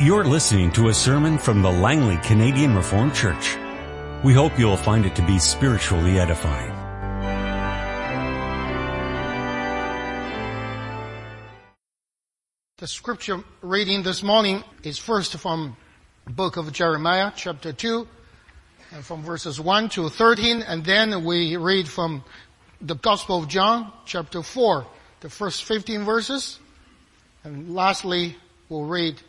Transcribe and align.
You're 0.00 0.24
listening 0.24 0.72
to 0.72 0.88
a 0.88 0.92
sermon 0.92 1.38
from 1.38 1.62
the 1.62 1.70
Langley 1.70 2.16
Canadian 2.24 2.74
Reformed 2.74 3.14
Church. 3.14 3.56
We 4.24 4.32
hope 4.32 4.58
you'll 4.58 4.76
find 4.76 5.06
it 5.06 5.14
to 5.14 5.22
be 5.24 5.38
spiritually 5.38 6.18
edifying. 6.18 6.72
The 12.78 12.88
scripture 12.88 13.44
reading 13.62 14.02
this 14.02 14.20
morning 14.24 14.64
is 14.82 14.98
first 14.98 15.36
from 15.36 15.76
book 16.26 16.56
of 16.56 16.72
Jeremiah, 16.72 17.30
chapter 17.36 17.72
2, 17.72 18.08
and 18.90 19.04
from 19.04 19.22
verses 19.22 19.60
1 19.60 19.90
to 19.90 20.08
13, 20.08 20.62
and 20.62 20.84
then 20.84 21.24
we 21.24 21.56
read 21.56 21.86
from 21.86 22.24
the 22.80 22.96
Gospel 22.96 23.44
of 23.44 23.48
John, 23.48 23.92
chapter 24.06 24.42
4, 24.42 24.84
the 25.20 25.30
first 25.30 25.62
15 25.62 26.02
verses, 26.02 26.58
and 27.44 27.72
lastly, 27.72 28.36
we'll 28.68 28.86
read 28.86 29.20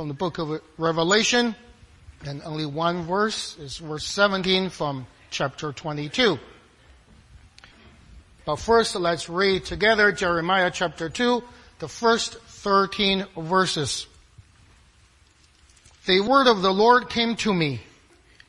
from 0.00 0.08
the 0.08 0.14
book 0.14 0.38
of 0.38 0.62
Revelation, 0.78 1.54
and 2.24 2.40
only 2.46 2.64
one 2.64 3.02
verse 3.02 3.58
is 3.58 3.76
verse 3.76 4.06
17 4.06 4.70
from 4.70 5.06
chapter 5.28 5.72
22. 5.72 6.38
But 8.46 8.56
first, 8.56 8.94
let's 8.94 9.28
read 9.28 9.66
together 9.66 10.10
Jeremiah 10.10 10.70
chapter 10.72 11.10
2, 11.10 11.42
the 11.80 11.88
first 11.88 12.40
13 12.40 13.26
verses. 13.36 14.06
The 16.06 16.20
word 16.20 16.46
of 16.46 16.62
the 16.62 16.72
Lord 16.72 17.10
came 17.10 17.36
to 17.36 17.52
me. 17.52 17.82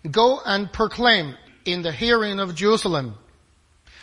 Go 0.10 0.40
and 0.46 0.72
proclaim 0.72 1.36
in 1.66 1.82
the 1.82 1.92
hearing 1.92 2.40
of 2.40 2.56
Jerusalem. 2.56 3.16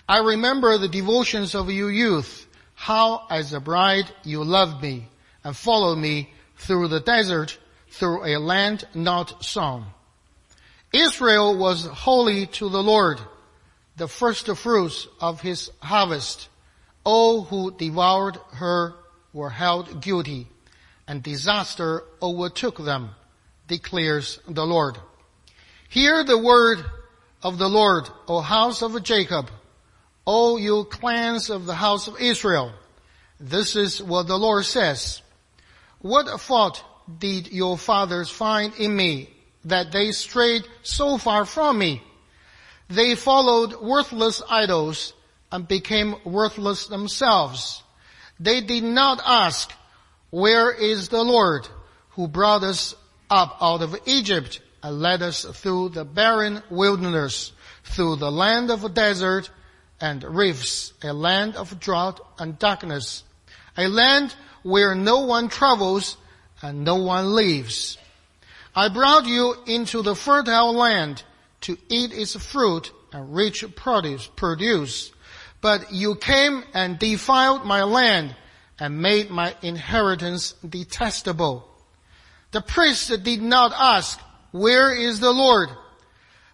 I 0.07 0.19
remember 0.19 0.77
the 0.77 0.87
devotions 0.87 1.55
of 1.55 1.71
your 1.71 1.91
youth, 1.91 2.47
how 2.75 3.27
as 3.31 3.55
a 3.55 3.61
bride 3.61 4.13
you 4.23 4.45
loved 4.45 4.83
me 4.83 5.09
and 5.45 5.57
followed 5.57 5.97
me 5.97 6.29
through 6.59 6.89
the 6.89 7.01
desert, 7.01 7.59
through 7.91 8.25
a 8.25 8.39
land 8.39 8.87
not 8.95 9.45
sown. 9.45 9.87
Israel 10.93 11.57
was 11.57 11.87
holy 11.87 12.47
to 12.47 12.69
the 12.69 12.83
Lord, 12.83 13.21
the 13.97 14.09
first 14.09 14.47
fruits 14.57 15.09
of 15.21 15.41
his 15.41 15.71
harvest. 15.81 16.49
All 17.05 17.43
who 17.43 17.71
devoured 17.71 18.39
her 18.53 18.95
were 19.33 19.51
held 19.51 20.03
guilty 20.03 20.47
and 21.07 21.23
disaster 21.23 22.03
overtook 22.21 22.79
them, 22.79 23.11
declares 23.67 24.41
the 24.47 24.67
Lord. 24.67 24.99
Hear 25.89 26.23
the 26.23 26.39
word 26.39 26.85
of 27.43 27.59
the 27.59 27.69
Lord, 27.69 28.09
O 28.27 28.41
house 28.41 28.83
of 28.83 29.03
Jacob, 29.03 29.51
O 30.27 30.59
you 30.59 30.85
clans 30.85 31.49
of 31.49 31.65
the 31.65 31.75
house 31.75 32.09
of 32.09 32.21
Israel. 32.21 32.73
This 33.41 33.77
is 33.77 34.03
what 34.03 34.27
the 34.27 34.39
Lord 34.39 34.65
says. 34.67 35.23
What 36.01 36.41
fault 36.41 36.85
did 37.19 37.53
your 37.53 37.77
fathers 37.77 38.31
find 38.31 38.75
in 38.77 38.95
me 38.95 39.31
that 39.65 39.91
they 39.91 40.13
strayed 40.13 40.65
so 40.83 41.19
far 41.19 41.45
from 41.45 41.79
me? 41.79 42.03
They 42.89 43.15
followed 43.17 43.81
worthless 43.81 44.41
idols 44.49 45.13
and 45.51 45.67
became 45.67 46.17
worthless 46.25 46.87
themselves. 46.87 47.83
They 48.39 48.61
did 48.61 48.85
not 48.85 49.21
ask, 49.25 49.73
where 50.31 50.71
is 50.71 51.09
the 51.09 51.25
Lord 51.25 51.67
who 52.11 52.29
brought 52.29 52.63
us 52.63 52.95
up 53.31 53.57
out 53.61 53.83
of 53.83 53.99
Egypt 54.07 54.61
and 54.83 55.01
led 55.01 55.23
us 55.23 55.45
through 55.45 55.91
the 55.91 56.05
barren 56.05 56.63
wilderness, 56.71 57.53
through 57.83 58.17
the 58.17 58.31
land 58.31 58.71
of 58.71 58.95
desert 58.95 59.51
and 60.01 60.23
rifts, 60.23 60.93
a 61.03 61.13
land 61.13 61.57
of 61.57 61.81
drought 61.81 62.21
and 62.39 62.59
darkness, 62.59 63.25
a 63.77 63.89
land 63.89 64.35
where 64.69 64.95
no 64.95 65.21
one 65.21 65.49
travels 65.49 66.19
and 66.61 66.85
no 66.85 66.97
one 66.97 67.33
lives. 67.33 67.97
I 68.77 68.91
brought 68.91 69.25
you 69.25 69.57
into 69.67 70.03
the 70.03 70.15
fertile 70.15 70.75
land 70.75 71.23
to 71.63 71.79
eat 71.89 72.13
its 72.13 72.37
fruit 72.37 72.93
and 73.11 73.35
rich 73.35 73.65
produce. 73.75 75.11
But 75.63 75.91
you 75.91 76.17
came 76.17 76.65
and 76.75 76.99
defiled 76.99 77.65
my 77.65 77.83
land 77.85 78.37
and 78.79 79.01
made 79.01 79.31
my 79.31 79.57
inheritance 79.63 80.53
detestable. 80.69 81.67
The 82.51 82.61
priests 82.61 83.09
did 83.09 83.41
not 83.41 83.73
ask, 83.75 84.21
where 84.53 84.95
is 84.95 85.19
the 85.19 85.33
Lord? 85.33 85.71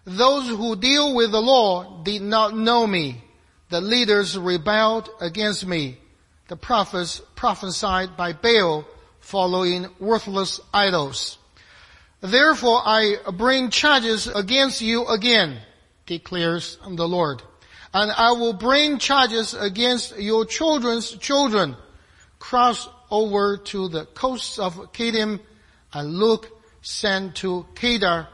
Those 0.05 0.47
who 0.47 0.77
deal 0.77 1.13
with 1.15 1.31
the 1.31 1.41
law 1.41 2.01
did 2.03 2.21
not 2.21 2.55
know 2.55 2.87
me. 2.87 3.25
The 3.69 3.81
leaders 3.81 4.37
rebelled 4.37 5.09
against 5.19 5.67
me. 5.67 5.97
The 6.47 6.55
prophets 6.55 7.21
prophesied 7.35 8.15
by 8.15 8.33
Baal 8.33 8.85
following 9.19 9.87
worthless 9.99 10.59
idols. 10.71 11.39
Therefore 12.21 12.81
I 12.85 13.15
bring 13.33 13.71
charges 13.71 14.27
against 14.27 14.79
you 14.79 15.07
again, 15.07 15.59
declares 16.05 16.77
the 16.87 17.07
Lord. 17.07 17.41
And 17.95 18.11
I 18.11 18.33
will 18.33 18.53
bring 18.53 18.99
charges 18.99 19.55
against 19.55 20.19
your 20.19 20.45
children's 20.45 21.11
children. 21.17 21.75
Cross 22.37 22.89
over 23.09 23.57
to 23.57 23.89
the 23.89 24.05
coasts 24.05 24.59
of 24.59 24.93
Kittim 24.93 25.39
and 25.93 26.13
look, 26.13 26.51
send 26.83 27.35
to 27.37 27.65
Kedar 27.73 28.27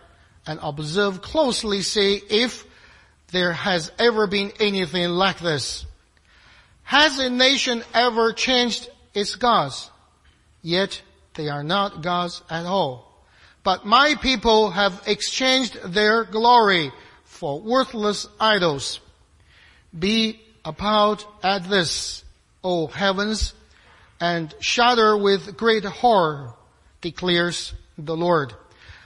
and 0.46 0.60
observe 0.62 1.22
closely, 1.22 1.82
see 1.82 2.22
if 2.30 2.66
there 3.32 3.54
has 3.54 3.90
ever 3.98 4.28
been 4.28 4.52
anything 4.60 5.12
like 5.12 5.40
this. 5.40 5.86
Has 6.92 7.20
a 7.20 7.30
nation 7.30 7.86
ever 7.94 8.34
changed 8.34 8.90
its 9.14 9.36
gods? 9.36 9.90
Yet 10.62 11.02
they 11.36 11.48
are 11.48 11.64
not 11.64 12.02
gods 12.02 12.44
at 12.50 12.66
all. 12.66 13.24
But 13.64 13.86
my 13.86 14.16
people 14.16 14.72
have 14.72 15.02
exchanged 15.08 15.82
their 15.94 16.26
glory 16.26 16.92
for 17.24 17.62
worthless 17.62 18.28
idols. 18.42 19.00
Be 19.98 20.42
appalled 20.66 21.26
at 21.42 21.64
this, 21.64 22.26
O 22.62 22.88
heavens, 22.88 23.54
and 24.20 24.54
shudder 24.60 25.16
with 25.16 25.56
great 25.56 25.86
horror, 25.86 26.56
declares 27.00 27.74
the 27.98 28.18
Lord. 28.18 28.52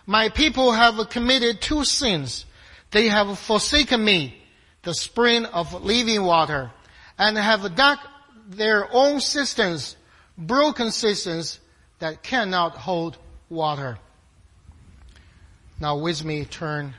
My 0.07 0.29
people 0.29 0.71
have 0.71 1.11
committed 1.11 1.61
two 1.61 1.85
sins. 1.85 2.45
They 2.89 3.09
have 3.09 3.37
forsaken 3.37 4.03
me, 4.03 4.41
the 4.81 4.95
spring 4.95 5.45
of 5.45 5.83
living 5.83 6.23
water, 6.23 6.71
and 7.17 7.37
have 7.37 7.75
dug 7.75 7.97
their 8.47 8.87
own 8.91 9.19
cisterns, 9.19 9.95
broken 10.37 10.91
cisterns 10.91 11.59
that 11.99 12.23
cannot 12.23 12.75
hold 12.75 13.17
water. 13.49 13.97
Now 15.79 15.97
with 15.97 16.23
me 16.23 16.45
turn 16.45 16.93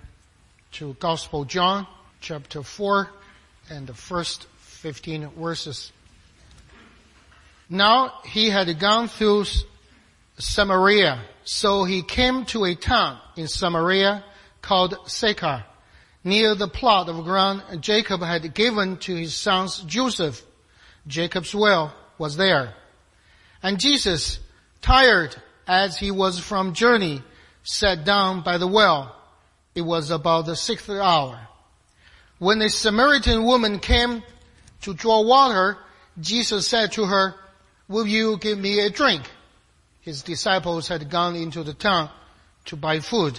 to 0.73 0.95
Gospel 0.95 1.45
John 1.45 1.87
chapter 2.21 2.63
4 2.63 3.09
and 3.71 3.87
the 3.87 3.95
first 3.95 4.47
15 4.59 5.31
verses. 5.31 5.93
Now 7.69 8.21
he 8.25 8.51
had 8.51 8.79
gone 8.79 9.09
through 9.09 9.45
Samaria, 10.39 11.23
so 11.45 11.85
he 11.85 12.03
came 12.03 12.45
to 12.47 12.65
a 12.65 12.75
town 12.75 13.19
in 13.37 13.49
Samaria 13.49 14.23
called 14.61 14.97
Sychar, 15.07 15.65
near 16.27 16.57
the 16.57 16.67
plot 16.67 17.09
of 17.09 17.25
ground 17.25 17.63
Jacob 17.81 18.21
had 18.21 18.53
given 18.53 18.97
to 18.97 19.15
his 19.15 19.33
sons 19.33 19.79
Joseph. 19.87 20.43
Jacob's 21.07 21.55
well 21.55 21.95
was 22.19 22.37
there. 22.37 22.75
And 23.63 23.79
Jesus, 23.79 24.41
tired 24.83 25.37
as 25.69 25.97
he 25.97 26.11
was 26.11 26.41
from 26.41 26.75
journey, 26.75 27.23
sat 27.63 28.05
down 28.05 28.43
by 28.43 28.59
the 28.59 28.67
well. 28.67 29.15
It 29.77 29.83
was 29.83 30.11
about 30.11 30.47
the 30.47 30.57
sixth 30.57 30.91
hour. 30.91 31.39
When 32.41 32.61
a 32.61 32.71
Samaritan 32.71 33.45
woman 33.45 33.79
came 33.79 34.25
to 34.83 34.95
draw 34.95 35.21
water, 35.21 35.79
Jesus 36.21 36.67
said 36.67 36.91
to 36.93 37.05
her, 37.05 37.37
will 37.87 38.07
you 38.07 38.37
give 38.39 38.59
me 38.59 38.81
a 38.81 38.91
drink? 38.91 39.23
His 40.01 40.23
disciples 40.23 40.89
had 40.89 41.09
gone 41.09 41.37
into 41.37 41.63
the 41.63 41.75
town 41.75 42.11
to 42.65 42.75
buy 42.75 42.99
food. 42.99 43.39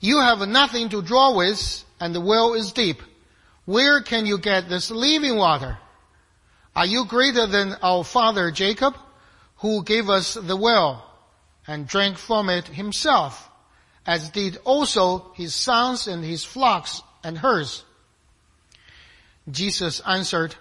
you 0.00 0.20
have 0.20 0.46
nothing 0.48 0.88
to 0.90 1.02
draw 1.02 1.34
with 1.34 1.84
and 2.00 2.14
the 2.14 2.20
well 2.20 2.54
is 2.54 2.72
deep. 2.72 3.02
Where 3.64 4.00
can 4.00 4.26
you 4.26 4.38
get 4.38 4.68
this 4.68 4.90
living 4.90 5.36
water? 5.36 5.78
Are 6.74 6.86
you 6.86 7.06
greater 7.06 7.46
than 7.46 7.76
our 7.82 8.04
father 8.04 8.50
Jacob 8.50 8.94
who 9.56 9.82
gave 9.82 10.10
us 10.10 10.34
the 10.34 10.56
well 10.56 11.06
and 11.66 11.86
drank 11.86 12.18
from 12.18 12.48
it 12.48 12.68
himself, 12.68 13.48
as 14.06 14.30
did 14.30 14.58
also 14.64 15.32
his 15.34 15.54
sons 15.54 16.06
and 16.06 16.24
his 16.24 16.44
flocks 16.44 17.02
and 17.24 17.38
herds. 17.38 17.84
Jesus 19.50 20.00
answered, 20.00 20.54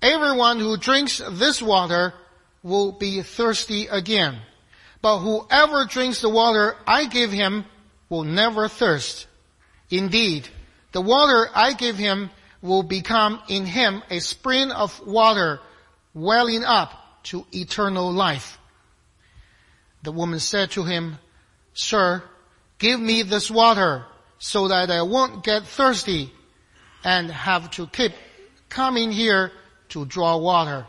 Everyone 0.00 0.58
who 0.58 0.76
drinks 0.76 1.22
this 1.30 1.62
water 1.62 2.12
will 2.62 2.92
be 2.92 3.22
thirsty 3.22 3.86
again. 3.86 4.38
But 5.00 5.18
whoever 5.18 5.84
drinks 5.84 6.20
the 6.20 6.28
water 6.28 6.76
I 6.86 7.06
give 7.06 7.30
him 7.32 7.64
will 8.12 8.24
never 8.24 8.68
thirst. 8.68 9.26
Indeed, 9.88 10.46
the 10.92 11.00
water 11.00 11.48
I 11.54 11.72
give 11.72 11.96
him 11.96 12.28
will 12.60 12.82
become 12.82 13.40
in 13.48 13.64
him 13.64 14.02
a 14.10 14.20
spring 14.20 14.70
of 14.70 15.00
water 15.06 15.60
welling 16.12 16.62
up 16.62 16.92
to 17.30 17.46
eternal 17.52 18.12
life. 18.12 18.58
The 20.02 20.12
woman 20.12 20.40
said 20.40 20.72
to 20.72 20.84
him, 20.84 21.16
Sir, 21.72 22.22
give 22.78 23.00
me 23.00 23.22
this 23.22 23.50
water 23.50 24.04
so 24.38 24.68
that 24.68 24.90
I 24.90 25.00
won't 25.00 25.42
get 25.42 25.66
thirsty 25.66 26.30
and 27.02 27.30
have 27.30 27.70
to 27.72 27.86
keep 27.86 28.12
coming 28.68 29.10
here 29.10 29.52
to 29.88 30.04
draw 30.04 30.36
water. 30.36 30.86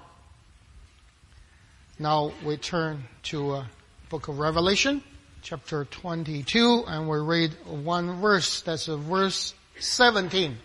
Now 1.98 2.34
we 2.44 2.58
turn 2.58 3.06
to 3.32 3.52
uh, 3.52 3.66
book 4.10 4.28
of 4.28 4.40
Revelation, 4.40 5.02
chapter 5.44 5.84
22, 5.84 6.86
and 6.88 7.10
we 7.10 7.18
read 7.18 7.52
one 7.66 8.22
verse. 8.22 8.62
That's 8.62 8.86
verse 8.86 9.54
17. 9.78 10.58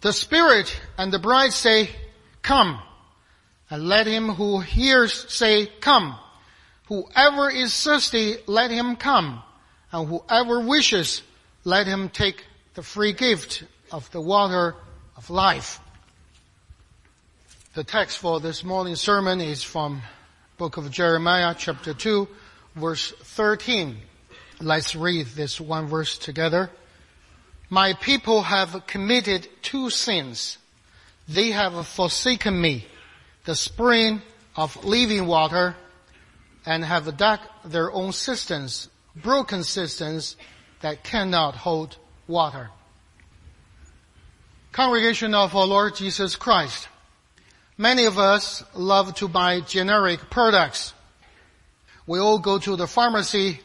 The 0.00 0.12
Spirit 0.12 0.80
and 0.96 1.12
the 1.12 1.18
bride 1.18 1.52
say, 1.52 1.90
come. 2.40 2.78
And 3.68 3.88
let 3.88 4.06
him 4.06 4.28
who 4.28 4.60
hears 4.60 5.12
say, 5.28 5.66
come. 5.66 6.14
Whoever 6.86 7.50
is 7.50 7.82
thirsty, 7.82 8.36
let 8.46 8.70
him 8.70 8.94
come. 8.94 9.42
And 9.90 10.08
whoever 10.08 10.60
wishes, 10.60 11.22
let 11.64 11.88
him 11.88 12.08
take 12.08 12.44
the 12.74 12.84
free 12.84 13.12
gift 13.12 13.64
of 13.90 14.08
the 14.12 14.20
water 14.20 14.76
of 15.16 15.30
life. 15.30 15.80
The 17.74 17.82
text 17.82 18.18
for 18.18 18.38
this 18.38 18.62
morning's 18.62 19.00
sermon 19.00 19.40
is 19.40 19.64
from 19.64 20.00
book 20.58 20.76
of 20.76 20.90
Jeremiah 20.92 21.56
chapter 21.58 21.92
2 21.92 22.28
verse 22.78 23.12
13. 23.12 23.96
Let's 24.60 24.96
read 24.96 25.26
this 25.26 25.60
one 25.60 25.86
verse 25.86 26.18
together. 26.18 26.70
My 27.70 27.92
people 27.92 28.42
have 28.42 28.86
committed 28.86 29.48
two 29.62 29.90
sins. 29.90 30.58
They 31.28 31.50
have 31.50 31.86
forsaken 31.86 32.58
me, 32.58 32.86
the 33.44 33.54
spring 33.54 34.22
of 34.56 34.84
living 34.84 35.26
water, 35.26 35.76
and 36.64 36.84
have 36.84 37.16
dug 37.16 37.40
their 37.64 37.92
own 37.92 38.12
cisterns, 38.12 38.88
broken 39.14 39.62
cisterns 39.62 40.36
that 40.80 41.04
cannot 41.04 41.54
hold 41.54 41.96
water. 42.26 42.70
Congregation 44.72 45.34
of 45.34 45.54
our 45.54 45.66
Lord 45.66 45.96
Jesus 45.96 46.36
Christ. 46.36 46.88
Many 47.76 48.06
of 48.06 48.18
us 48.18 48.64
love 48.74 49.14
to 49.16 49.28
buy 49.28 49.60
generic 49.60 50.30
products. 50.30 50.94
We 52.08 52.20
all 52.20 52.38
go 52.38 52.58
to 52.58 52.74
the 52.74 52.86
pharmacy 52.86 53.60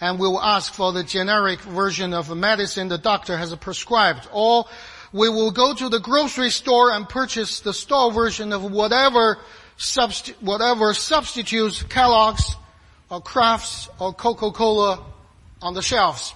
and 0.00 0.20
we 0.20 0.28
will 0.28 0.40
ask 0.40 0.72
for 0.72 0.92
the 0.92 1.02
generic 1.02 1.60
version 1.62 2.14
of 2.14 2.30
a 2.30 2.36
medicine 2.36 2.86
the 2.86 2.96
doctor 2.96 3.36
has 3.36 3.52
prescribed. 3.56 4.28
Or 4.32 4.66
we 5.12 5.28
will 5.28 5.50
go 5.50 5.74
to 5.74 5.88
the 5.88 5.98
grocery 5.98 6.50
store 6.50 6.92
and 6.92 7.08
purchase 7.08 7.58
the 7.58 7.74
store 7.74 8.12
version 8.12 8.52
of 8.52 8.62
whatever 8.62 9.36
subst- 9.76 10.40
whatever 10.40 10.94
substitutes 10.94 11.82
Kellogg's 11.82 12.54
or 13.10 13.20
Kraft's 13.20 13.88
or 13.98 14.14
Coca-Cola 14.14 15.04
on 15.60 15.74
the 15.74 15.82
shelves. 15.82 16.34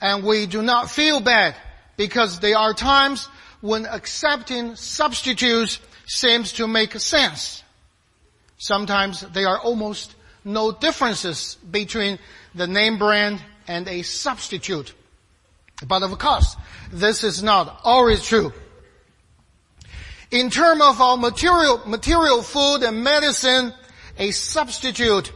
And 0.00 0.24
we 0.24 0.46
do 0.46 0.62
not 0.62 0.90
feel 0.90 1.20
bad 1.20 1.54
because 1.98 2.40
there 2.40 2.56
are 2.56 2.72
times 2.72 3.28
when 3.60 3.84
accepting 3.84 4.76
substitutes 4.76 5.78
seems 6.06 6.54
to 6.54 6.66
make 6.66 6.98
sense. 6.98 7.62
Sometimes 8.58 9.20
there 9.20 9.48
are 9.48 9.60
almost 9.60 10.14
no 10.44 10.72
differences 10.72 11.56
between 11.70 12.18
the 12.54 12.66
name 12.66 12.98
brand 12.98 13.42
and 13.68 13.86
a 13.88 14.02
substitute. 14.02 14.94
But 15.86 16.02
of 16.02 16.16
course, 16.18 16.56
this 16.90 17.24
is 17.24 17.42
not 17.42 17.80
always 17.84 18.24
true. 18.24 18.52
In 20.30 20.50
terms 20.50 20.82
of 20.82 21.00
our 21.00 21.16
material, 21.16 21.82
material 21.86 22.42
food 22.42 22.82
and 22.82 23.04
medicine, 23.04 23.72
a 24.18 24.30
substitute, 24.30 25.32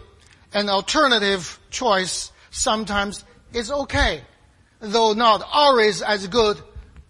an 0.53 0.69
alternative 0.69 1.59
choice 1.71 2.33
sometimes 2.51 3.25
is 3.53 3.71
okay, 3.71 4.23
though 4.81 5.13
not 5.13 5.43
always 5.53 6.03
as 6.03 6.27
good 6.27 6.61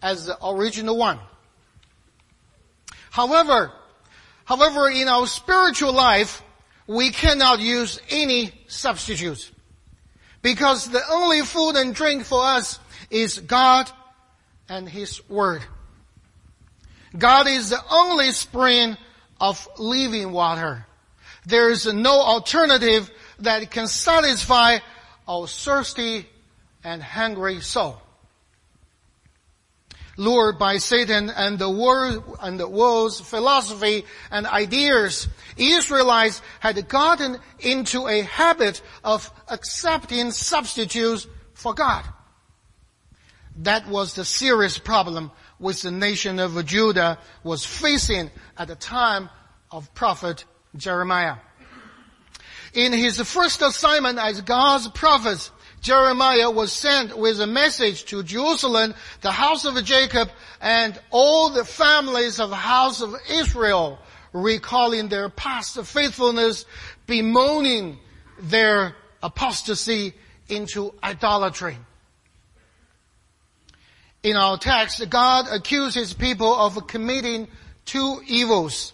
as 0.02 0.26
the 0.26 0.36
original 0.46 0.96
one. 0.96 1.18
However, 3.10 3.72
however, 4.50 4.90
in 4.90 5.06
our 5.06 5.28
spiritual 5.28 5.92
life, 5.92 6.42
we 6.88 7.10
cannot 7.10 7.60
use 7.60 8.00
any 8.10 8.50
substitutes. 8.66 9.48
Because 10.42 10.90
the 10.90 11.02
only 11.08 11.42
food 11.42 11.76
and 11.76 11.94
drink 11.94 12.24
for 12.24 12.42
us 12.42 12.80
is 13.10 13.38
God 13.38 13.88
and 14.68 14.88
His 14.88 15.22
Word. 15.28 15.62
God 17.16 17.46
is 17.46 17.70
the 17.70 17.80
only 17.92 18.32
spring 18.32 18.96
of 19.40 19.68
living 19.78 20.32
water. 20.32 20.84
There 21.46 21.70
is 21.70 21.86
no 21.86 22.20
alternative 22.20 23.08
that 23.38 23.70
can 23.70 23.86
satisfy 23.86 24.78
our 25.28 25.46
thirsty 25.46 26.26
and 26.82 27.00
hungry 27.00 27.60
soul 27.60 28.02
lured 30.20 30.58
by 30.58 30.76
Satan 30.76 31.30
and 31.30 31.58
the 31.58 31.70
world 31.70 32.38
and 32.42 32.60
the 32.60 32.68
world's 32.68 33.20
philosophy 33.20 34.04
and 34.30 34.46
ideas, 34.46 35.28
Israelites 35.56 36.42
had 36.60 36.88
gotten 36.88 37.38
into 37.58 38.06
a 38.06 38.20
habit 38.20 38.82
of 39.02 39.32
accepting 39.48 40.30
substitutes 40.30 41.26
for 41.54 41.72
God. 41.72 42.04
That 43.56 43.88
was 43.88 44.14
the 44.14 44.26
serious 44.26 44.78
problem 44.78 45.30
which 45.56 45.82
the 45.82 45.90
nation 45.90 46.38
of 46.38 46.64
Judah 46.66 47.18
was 47.42 47.64
facing 47.64 48.30
at 48.58 48.68
the 48.68 48.76
time 48.76 49.30
of 49.70 49.92
prophet 49.94 50.44
Jeremiah. 50.76 51.36
In 52.74 52.92
his 52.92 53.18
first 53.22 53.62
assignment 53.62 54.18
as 54.18 54.42
God's 54.42 54.88
prophet, 54.88 55.50
Jeremiah 55.80 56.50
was 56.50 56.72
sent 56.72 57.16
with 57.16 57.40
a 57.40 57.46
message 57.46 58.04
to 58.06 58.22
Jerusalem, 58.22 58.94
the 59.22 59.32
house 59.32 59.64
of 59.64 59.82
Jacob, 59.84 60.30
and 60.60 60.98
all 61.10 61.50
the 61.50 61.64
families 61.64 62.38
of 62.38 62.50
the 62.50 62.56
house 62.56 63.00
of 63.00 63.14
Israel, 63.30 63.98
recalling 64.32 65.08
their 65.08 65.30
past 65.30 65.80
faithfulness, 65.82 66.66
bemoaning 67.06 67.98
their 68.42 68.94
apostasy 69.22 70.12
into 70.48 70.92
idolatry. 71.02 71.78
In 74.22 74.36
our 74.36 74.58
text, 74.58 75.08
God 75.08 75.46
accuses 75.50 76.12
people 76.12 76.54
of 76.54 76.86
committing 76.86 77.48
two 77.86 78.20
evils. 78.26 78.92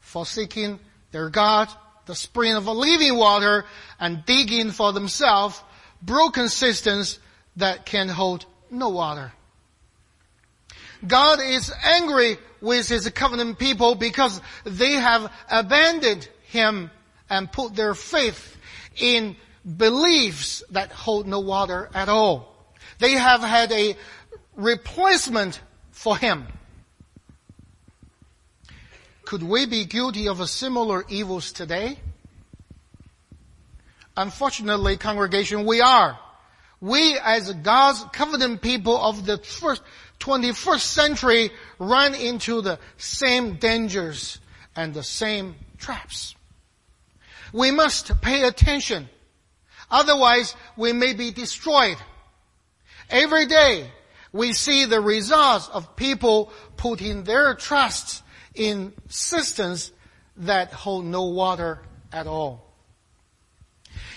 Forsaking 0.00 0.78
their 1.12 1.30
God 1.30 1.68
the 2.06 2.14
spring 2.14 2.54
of 2.54 2.66
living 2.66 3.16
water 3.16 3.64
and 4.00 4.24
digging 4.24 4.70
for 4.70 4.92
themselves 4.92 5.62
broken 6.02 6.48
cisterns 6.48 7.18
that 7.56 7.86
can 7.86 8.08
hold 8.08 8.46
no 8.70 8.88
water. 8.88 9.32
God 11.06 11.40
is 11.40 11.72
angry 11.84 12.38
with 12.60 12.88
his 12.88 13.08
covenant 13.10 13.58
people 13.58 13.94
because 13.94 14.40
they 14.64 14.92
have 14.92 15.32
abandoned 15.50 16.28
him 16.44 16.90
and 17.28 17.50
put 17.50 17.74
their 17.74 17.94
faith 17.94 18.56
in 18.96 19.36
beliefs 19.76 20.62
that 20.70 20.92
hold 20.92 21.26
no 21.26 21.40
water 21.40 21.90
at 21.94 22.08
all. 22.08 22.54
They 22.98 23.12
have 23.12 23.40
had 23.40 23.72
a 23.72 23.96
replacement 24.54 25.60
for 25.90 26.16
him. 26.16 26.46
Could 29.32 29.44
we 29.44 29.64
be 29.64 29.86
guilty 29.86 30.28
of 30.28 30.40
a 30.40 30.46
similar 30.46 31.06
evils 31.08 31.52
today? 31.52 31.98
Unfortunately, 34.14 34.98
congregation, 34.98 35.64
we 35.64 35.80
are. 35.80 36.18
We 36.82 37.18
as 37.18 37.50
God's 37.50 38.04
covenant 38.12 38.60
people 38.60 38.94
of 38.94 39.24
the 39.24 39.38
first 39.38 39.80
21st 40.20 40.80
century 40.80 41.50
run 41.78 42.14
into 42.14 42.60
the 42.60 42.78
same 42.98 43.54
dangers 43.54 44.38
and 44.76 44.92
the 44.92 45.02
same 45.02 45.54
traps. 45.78 46.34
We 47.54 47.70
must 47.70 48.20
pay 48.20 48.42
attention. 48.42 49.08
Otherwise, 49.90 50.54
we 50.76 50.92
may 50.92 51.14
be 51.14 51.30
destroyed. 51.30 51.96
Every 53.08 53.46
day, 53.46 53.90
we 54.30 54.52
see 54.52 54.84
the 54.84 55.00
results 55.00 55.70
of 55.70 55.96
people 55.96 56.52
putting 56.76 57.24
their 57.24 57.54
trust 57.54 58.22
in 58.54 58.92
cisterns 59.08 59.92
that 60.36 60.72
hold 60.72 61.04
no 61.04 61.24
water 61.24 61.82
at 62.12 62.26
all. 62.26 62.72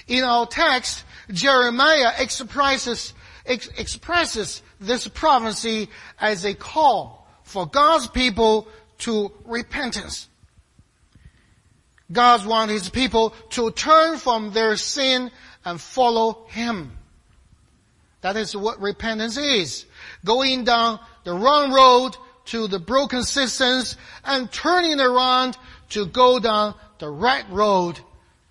In 0.07 0.23
our 0.23 0.45
text, 0.45 1.03
Jeremiah 1.31 2.11
expresses, 2.19 3.13
ex- 3.45 3.69
expresses 3.77 4.61
this 4.79 5.07
prophecy 5.07 5.89
as 6.19 6.45
a 6.45 6.53
call 6.53 7.27
for 7.43 7.65
God's 7.65 8.07
people 8.07 8.67
to 8.99 9.31
repentance. 9.45 10.27
God 12.11 12.45
wants 12.45 12.73
His 12.73 12.89
people 12.89 13.31
to 13.51 13.71
turn 13.71 14.17
from 14.17 14.51
their 14.51 14.77
sin 14.77 15.31
and 15.63 15.81
follow 15.81 16.45
Him. 16.49 16.91
That 18.21 18.37
is 18.37 18.55
what 18.55 18.79
repentance 18.79 19.37
is. 19.37 19.85
Going 20.23 20.63
down 20.63 20.99
the 21.23 21.33
wrong 21.33 21.71
road 21.71 22.15
to 22.45 22.67
the 22.67 22.79
broken 22.79 23.23
cisterns 23.23 23.97
and 24.23 24.51
turning 24.51 24.99
around 24.99 25.57
to 25.89 26.05
go 26.05 26.39
down 26.39 26.75
the 26.99 27.09
right 27.09 27.45
road 27.49 27.99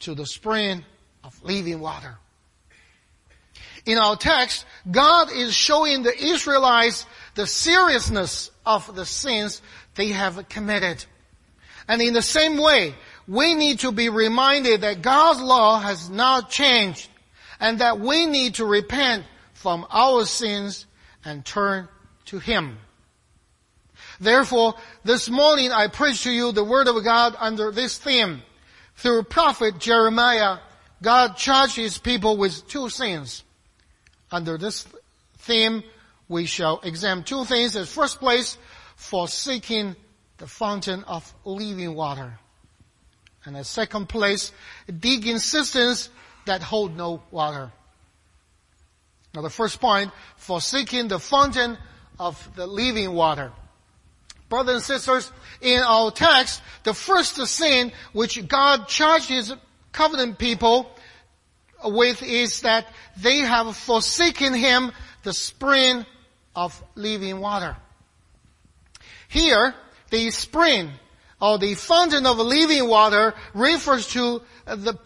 to 0.01 0.15
the 0.15 0.27
spring 0.27 0.85
of 1.23 1.43
living 1.43 1.81
water. 1.81 2.17
In 3.87 3.99
our 3.99 4.17
text, 4.17 4.65
God 4.91 5.31
is 5.31 5.55
showing 5.55 6.03
the 6.03 6.17
Israelites 6.17 7.07
the 7.35 7.47
seriousness 7.47 8.51
of 8.65 8.95
the 8.95 9.05
sins 9.05 9.61
they 9.95 10.09
have 10.09 10.49
committed. 10.49 11.05
And 11.87 12.01
in 12.01 12.15
the 12.15 12.23
same 12.23 12.57
way, 12.57 12.95
we 13.29 13.55
need 13.55 13.81
to 13.81 13.93
be 13.93 14.09
reminded 14.09 14.83
that 14.83 15.03
God's 15.03 15.41
law 15.41 15.81
has 15.81 16.09
not 16.09 16.51
changed 16.51 17.09
and 17.61 17.79
that 17.81 18.01
we 18.01 18.27
need 18.27 18.55
to 18.55 18.65
repent 18.65 19.25
from 19.53 19.87
our 19.91 20.25
sins 20.25 20.87
and 21.25 21.45
turn 21.45 21.89
to 22.27 22.39
Him. 22.39 22.79
Therefore, 24.21 24.75
this 25.05 25.29
morning 25.29 25.73
I 25.73 25.89
preach 25.89 26.23
to 26.25 26.31
you 26.31 26.53
the 26.53 26.65
Word 26.65 26.89
of 26.89 27.03
God 27.05 27.37
under 27.39 27.71
this 27.71 27.99
theme. 27.99 28.43
Through 28.97 29.25
prophet 29.25 29.79
Jeremiah, 29.79 30.59
God 31.03 31.37
charged 31.37 31.77
His 31.77 31.99
people 31.99 32.37
with 32.37 32.67
two 32.69 32.89
sins. 32.89 33.43
Under 34.31 34.57
this 34.57 34.87
theme, 35.39 35.83
we 36.29 36.47
shall 36.47 36.81
examine 36.81 37.25
two 37.25 37.45
things. 37.45 37.77
In 37.77 37.85
first 37.85 38.19
place, 38.21 38.57
forsaking 38.97 39.97
the 40.39 40.47
fountain 40.47 41.05
of 41.05 41.33
living 41.45 41.95
water. 41.95 42.39
And 43.45 43.57
in 43.57 43.65
second 43.65 44.09
place, 44.09 44.53
digging 44.87 45.39
cisterns 45.39 46.09
that 46.47 46.63
hold 46.63 46.97
no 46.97 47.23
water. 47.31 47.73
Now 49.35 49.43
the 49.43 49.51
first 49.51 49.81
point, 49.81 50.13
forsaking 50.37 51.09
the 51.09 51.19
fountain 51.19 51.77
of 52.19 52.49
the 52.57 52.67
living 52.67 53.13
water. 53.13 53.53
Brothers 54.55 54.75
and 54.75 54.85
sisters, 54.85 55.33
in 55.61 55.81
our 55.81 56.13
text, 56.13 56.63
the 56.85 56.95
first 56.95 57.45
sin 57.49 57.91
which 58.13 58.47
God 58.47 58.87
charged 58.87 59.29
His 59.29 59.53
covenant 59.91 60.39
people 60.39 60.89
with 61.83 62.23
is 62.23 62.61
that 62.61 62.87
they 63.17 63.39
have 63.39 63.77
forsaken 63.77 64.55
Him 64.55 64.93
the 65.25 65.33
spring 65.33 66.07
of 66.55 66.81
living 66.95 67.41
water. 67.41 67.77
Here, 69.27 69.75
the 70.11 70.31
spring 70.31 70.93
or 71.41 71.59
the 71.59 71.75
fountain 71.75 72.25
of 72.25 72.39
living 72.39 72.87
water 72.87 73.35
refers 73.55 74.07
to 74.11 74.41
the 74.67 74.97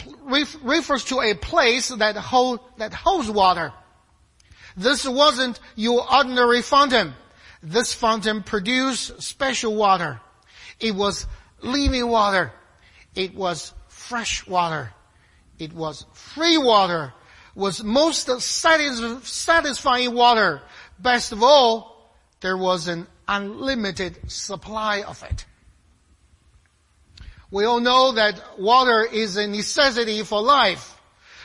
refers 0.62 1.04
to 1.04 1.22
a 1.22 1.32
place 1.32 1.88
that 1.88 2.16
hold 2.16 2.60
that 2.76 2.92
holds 2.92 3.30
water. 3.30 3.72
This 4.76 5.08
wasn't 5.08 5.58
your 5.74 6.04
ordinary 6.14 6.60
fountain. 6.60 7.14
This 7.62 7.92
fountain 7.92 8.42
produced 8.42 9.20
special 9.22 9.74
water. 9.74 10.20
It 10.78 10.94
was 10.94 11.26
living 11.60 12.06
water. 12.08 12.52
It 13.14 13.34
was 13.34 13.72
fresh 13.88 14.46
water. 14.46 14.92
It 15.58 15.72
was 15.72 16.06
free 16.12 16.56
water. 16.56 17.12
It 17.56 17.58
Was 17.58 17.82
most 17.82 18.30
satisfying 18.40 20.14
water. 20.14 20.62
Best 20.98 21.32
of 21.32 21.42
all, 21.42 22.14
there 22.40 22.56
was 22.56 22.86
an 22.86 23.08
unlimited 23.26 24.30
supply 24.30 25.02
of 25.02 25.22
it. 25.24 25.44
We 27.50 27.64
all 27.64 27.80
know 27.80 28.12
that 28.12 28.60
water 28.60 29.02
is 29.02 29.36
a 29.36 29.46
necessity 29.46 30.22
for 30.22 30.40
life. 30.40 30.94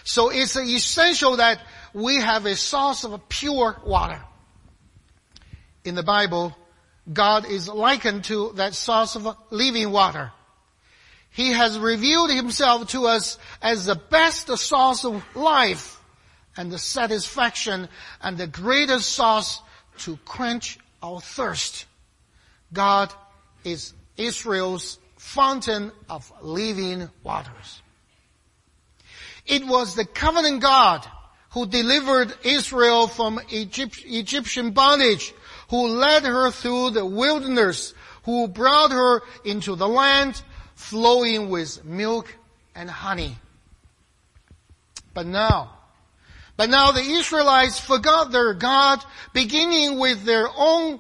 So 0.04 0.30
it's 0.30 0.56
essential 0.58 1.38
that 1.38 1.60
we 1.94 2.18
have 2.18 2.46
a 2.46 2.56
source 2.56 3.06
of 3.06 3.30
pure 3.30 3.78
water. 3.86 4.22
In 5.84 5.96
the 5.96 6.04
Bible, 6.04 6.56
God 7.12 7.46
is 7.46 7.68
likened 7.68 8.26
to 8.26 8.54
that 8.56 8.74
source 8.74 9.16
of 9.16 9.36
living 9.50 9.92
water. 9.92 10.32
He 11.30 11.52
has 11.52 11.80
revealed 11.80 12.32
himself 12.32 12.90
to 12.90 13.08
us 13.08 13.38
as 13.62 13.86
the 13.86 13.96
best 13.96 14.48
source 14.58 15.04
of 15.04 15.24
life 15.36 16.00
and 16.56 16.72
the 16.72 16.78
satisfaction 16.78 17.90
and 18.22 18.38
the 18.38 18.48
greatest 18.48 19.10
source 19.10 19.60
to 20.00 20.18
quench 20.26 20.78
our 21.02 21.20
thirst. 21.20 21.86
God 22.72 23.14
is 23.64 23.94
Israel's 24.16 25.00
fountain 25.18 25.92
of 26.10 26.32
living 26.42 27.10
waters. 27.24 27.82
It 29.46 29.66
was 29.66 29.96
the 29.96 30.06
covenant 30.06 30.62
God 30.62 31.06
who 31.52 31.66
delivered 31.66 32.34
Israel 32.44 33.08
from 33.08 33.40
Egypt, 33.50 34.02
Egyptian 34.06 34.72
bondage, 34.72 35.34
who 35.74 35.88
led 35.88 36.24
her 36.24 36.52
through 36.52 36.92
the 36.92 37.04
wilderness, 37.04 37.96
who 38.26 38.48
brought 38.48 38.92
her 38.92 39.24
into 39.44 39.76
the 39.76 39.88
land 39.88 40.40
flowing 40.76 41.50
with 41.50 41.84
milk 41.84 42.38
and 42.76 42.88
honey. 42.88 43.36
But 45.16 45.26
now, 45.26 45.76
but 46.58 46.70
now 46.70 46.92
the 46.92 47.02
Israelites 47.02 47.80
forgot 47.80 48.32
their 48.32 48.54
God, 48.54 49.04
beginning 49.34 49.98
with 49.98 50.24
their 50.26 50.48
own 50.56 51.00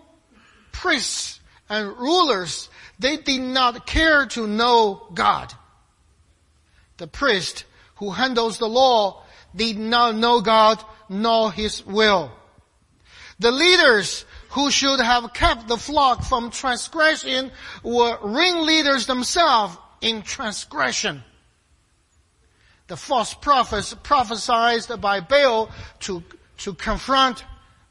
priests 0.71 1.39
and 1.69 1.95
rulers. 1.95 2.67
They 2.97 3.17
did 3.17 3.41
not 3.41 3.85
care 3.85 4.25
to 4.25 4.47
know 4.47 5.07
God. 5.13 5.53
The 6.97 7.05
priest 7.05 7.65
who 7.97 8.09
handles 8.09 8.57
the 8.57 8.67
law 8.67 9.21
did 9.55 9.77
not 9.77 10.15
know 10.15 10.41
God 10.41 10.83
nor 11.09 11.51
His 11.51 11.85
will. 11.85 12.31
The 13.37 13.51
leaders 13.51 14.25
who 14.53 14.69
should 14.69 14.99
have 14.99 15.33
kept 15.33 15.67
the 15.67 15.77
flock 15.77 16.23
from 16.23 16.51
transgression 16.51 17.51
were 17.81 18.17
ringleaders 18.21 19.07
themselves 19.07 19.75
in 19.99 20.21
transgression. 20.21 21.23
The 22.85 22.95
false 22.95 23.33
prophets 23.33 23.95
prophesied 24.03 25.01
by 25.01 25.21
Baal 25.21 25.71
to, 26.01 26.23
to 26.59 26.73
confront 26.75 27.43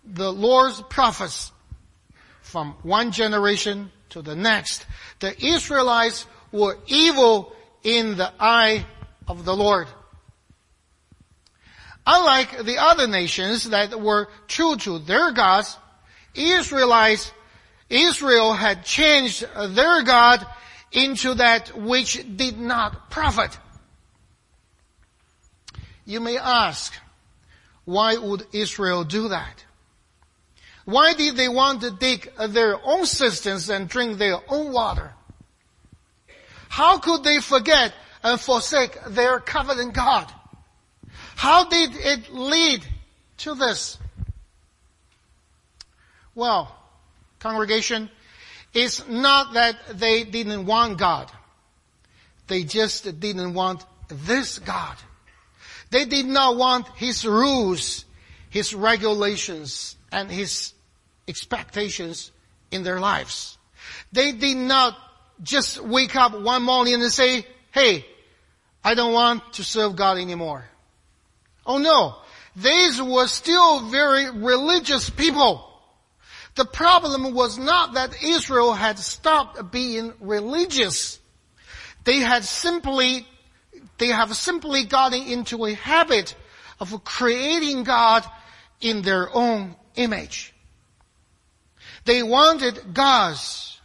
the 0.05 0.33
Lord's 0.33 0.81
prophets 0.83 1.51
from 2.43 2.77
one 2.83 3.11
generation 3.11 3.91
to 4.11 4.23
the 4.23 4.37
next. 4.37 4.87
The 5.19 5.35
Israelites 5.45 6.27
were 6.53 6.79
evil 6.87 7.53
in 7.83 8.17
the 8.17 8.33
eye 8.39 8.87
of 9.27 9.45
the 9.45 9.57
Lord. 9.57 9.89
Unlike 12.07 12.65
the 12.65 12.79
other 12.79 13.09
nations 13.09 13.65
that 13.71 14.01
were 14.01 14.29
true 14.47 14.77
to 14.77 15.01
their 15.01 15.33
gods, 15.33 15.77
Israelites, 16.35 17.33
Israel 17.89 18.55
had 18.55 18.85
changed 18.85 19.45
their 19.55 20.03
God 20.03 20.47
into 20.91 21.35
that 21.35 21.77
which 21.77 22.25
did 22.37 22.59
not 22.59 23.11
profit. 23.11 23.59
You 26.05 26.21
may 26.21 26.39
ask, 26.39 26.93
why 27.85 28.17
would 28.17 28.47
Israel 28.53 29.05
do 29.05 29.29
that? 29.29 29.65
Why 30.85 31.15
did 31.15 31.37
they 31.37 31.49
want 31.49 31.83
to 31.83 31.91
dig 31.91 32.31
their 32.49 32.79
own 32.85 33.07
cisterns 33.07 33.69
and 33.69 33.89
drink 33.89 34.19
their 34.19 34.39
own 34.49 34.73
water? 34.73 35.15
How 36.69 36.99
could 36.99 37.23
they 37.23 37.41
forget 37.41 37.93
and 38.23 38.41
forsake 38.41 38.99
their 39.09 39.39
covenant 39.41 39.95
God? 39.95 40.33
How 41.37 41.69
did 41.69 41.95
it 41.95 42.33
lead 42.33 42.85
to 43.39 43.55
this? 43.55 43.99
Well, 46.35 46.75
congregation, 47.39 48.11
it's 48.75 49.07
not 49.07 49.55
that 49.55 49.77
they 49.95 50.25
didn't 50.25 50.67
want 50.67 50.99
God. 50.99 51.31
They 52.47 52.65
just 52.65 53.21
didn't 53.21 53.55
want 53.55 53.85
this 54.09 54.59
God. 54.59 54.97
They 55.91 56.05
did 56.07 56.27
not 56.27 56.57
want 56.57 56.89
His 56.97 57.27
rules, 57.27 58.05
His 58.51 58.75
regulations, 58.75 59.97
and 60.11 60.31
His 60.31 60.73
expectations 61.29 62.31
in 62.71 62.83
their 62.83 62.99
lives. 62.99 63.59
They 64.13 64.33
did 64.33 64.57
not 64.57 64.97
just 65.43 65.81
wake 65.81 66.17
up 66.17 66.39
one 66.39 66.63
morning 66.63 66.95
and 66.95 67.13
say, 67.13 67.47
hey, 67.73 68.07
I 68.85 68.95
don't 68.95 69.13
want 69.13 69.55
to 69.55 69.65
serve 69.65 69.97
God 69.97 70.19
anymore. 70.19 70.65
Oh 71.67 71.79
no. 71.79 72.17
These 72.57 73.01
were 73.01 73.27
still 73.29 73.89
very 73.89 74.31
religious 74.31 75.09
people. 75.09 75.72
The 76.55 76.65
problem 76.65 77.33
was 77.35 77.59
not 77.59 77.95
that 77.95 78.23
Israel 78.23 78.75
had 78.75 78.99
stopped 78.99 79.73
being 79.73 80.13
religious. 80.21 81.19
They 82.05 82.19
had 82.19 82.45
simply, 82.45 83.27
they 83.99 84.09
have 84.09 84.35
simply 84.37 84.85
gotten 84.85 85.23
into 85.23 85.65
a 85.65 85.75
habit 85.75 86.35
of 86.79 87.05
creating 87.05 87.85
God 87.85 88.25
in 88.81 89.03
their 89.03 89.35
own 89.35 89.77
image. 89.95 90.53
They 92.05 92.23
wanted 92.23 92.93
gods. 92.93 93.81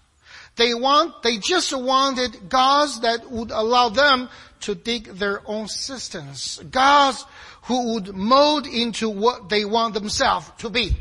They 0.55 0.73
want, 0.73 1.21
they 1.21 1.37
just 1.37 1.71
wanted 1.71 2.49
gods 2.49 3.01
that 3.01 3.29
would 3.29 3.51
allow 3.51 3.89
them 3.89 4.27
to 4.61 4.73
dig 4.73 5.05
their 5.05 5.41
own 5.45 5.67
cisterns. 5.67 6.57
Gods 6.71 7.23
who 7.63 7.93
would 7.93 8.15
mold 8.15 8.65
into 8.65 9.07
what 9.07 9.49
they 9.49 9.63
want 9.63 9.93
themselves 9.93 10.51
to 10.57 10.69
be. 10.69 10.97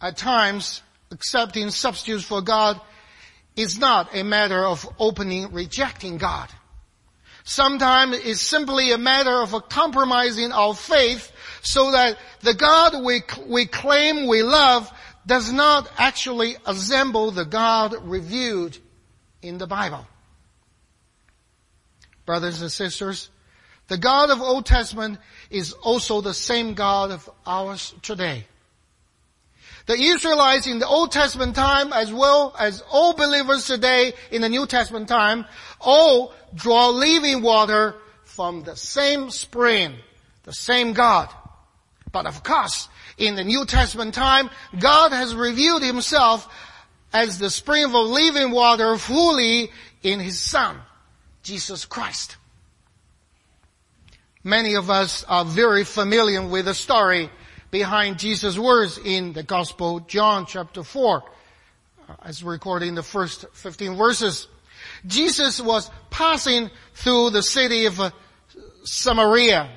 At 0.00 0.16
times, 0.16 0.82
accepting 1.10 1.70
substitutes 1.70 2.24
for 2.24 2.40
God 2.40 2.80
is 3.56 3.78
not 3.78 4.14
a 4.14 4.22
matter 4.22 4.64
of 4.64 4.88
opening 4.98 5.52
rejecting 5.52 6.18
God. 6.18 6.48
Sometimes 7.44 8.16
it's 8.18 8.42
simply 8.42 8.92
a 8.92 8.98
matter 8.98 9.40
of 9.40 9.68
compromising 9.68 10.52
our 10.52 10.74
faith 10.74 11.32
so 11.62 11.92
that 11.92 12.18
the 12.40 12.54
God 12.54 13.02
we, 13.02 13.22
we 13.46 13.66
claim 13.66 14.26
we 14.26 14.42
love 14.42 14.92
does 15.26 15.50
not 15.50 15.90
actually 15.98 16.56
resemble 16.66 17.30
the 17.30 17.44
God 17.44 17.94
revealed 18.02 18.78
in 19.42 19.58
the 19.58 19.66
Bible. 19.66 20.06
Brothers 22.26 22.60
and 22.60 22.70
sisters, 22.70 23.30
the 23.88 23.98
God 23.98 24.30
of 24.30 24.42
Old 24.42 24.66
Testament 24.66 25.18
is 25.50 25.72
also 25.72 26.20
the 26.20 26.34
same 26.34 26.74
God 26.74 27.10
of 27.10 27.28
ours 27.46 27.94
today. 28.02 28.46
The 29.88 29.98
Israelites 29.98 30.66
in 30.66 30.80
the 30.80 30.86
Old 30.86 31.12
Testament 31.12 31.56
time 31.56 31.94
as 31.94 32.12
well 32.12 32.54
as 32.58 32.82
all 32.90 33.14
believers 33.14 33.66
today 33.66 34.12
in 34.30 34.42
the 34.42 34.48
New 34.50 34.66
Testament 34.66 35.08
time 35.08 35.46
all 35.80 36.34
draw 36.54 36.90
living 36.90 37.40
water 37.40 37.94
from 38.24 38.64
the 38.64 38.76
same 38.76 39.30
spring, 39.30 39.94
the 40.44 40.52
same 40.52 40.92
God. 40.92 41.30
But 42.12 42.26
of 42.26 42.42
course, 42.42 42.90
in 43.16 43.34
the 43.34 43.44
New 43.44 43.64
Testament 43.64 44.12
time, 44.12 44.50
God 44.78 45.12
has 45.12 45.34
revealed 45.34 45.82
himself 45.82 46.46
as 47.14 47.38
the 47.38 47.48
spring 47.48 47.86
of 47.86 47.92
living 47.92 48.50
water 48.50 48.98
fully 48.98 49.70
in 50.02 50.20
his 50.20 50.38
Son, 50.38 50.76
Jesus 51.42 51.86
Christ. 51.86 52.36
Many 54.44 54.74
of 54.74 54.90
us 54.90 55.24
are 55.24 55.46
very 55.46 55.84
familiar 55.84 56.46
with 56.46 56.66
the 56.66 56.74
story 56.74 57.30
behind 57.70 58.18
Jesus' 58.18 58.58
words 58.58 58.98
in 58.98 59.32
the 59.32 59.42
Gospel, 59.42 60.00
John 60.00 60.46
chapter 60.46 60.82
4, 60.82 61.22
uh, 62.08 62.14
as 62.22 62.42
recorded 62.42 62.88
in 62.88 62.94
the 62.94 63.02
first 63.02 63.44
15 63.52 63.96
verses. 63.96 64.48
Jesus 65.06 65.60
was 65.60 65.90
passing 66.10 66.70
through 66.94 67.30
the 67.30 67.42
city 67.42 67.86
of 67.86 68.00
uh, 68.00 68.10
Samaria 68.84 69.68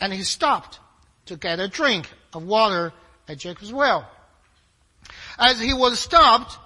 and 0.00 0.12
he 0.12 0.22
stopped 0.22 0.78
to 1.26 1.36
get 1.36 1.60
a 1.60 1.68
drink 1.68 2.08
of 2.32 2.44
water 2.44 2.92
at 3.26 3.38
Jacob's 3.38 3.72
well. 3.72 4.08
As 5.38 5.60
he 5.60 5.74
was 5.74 5.98
stopped, 5.98 6.56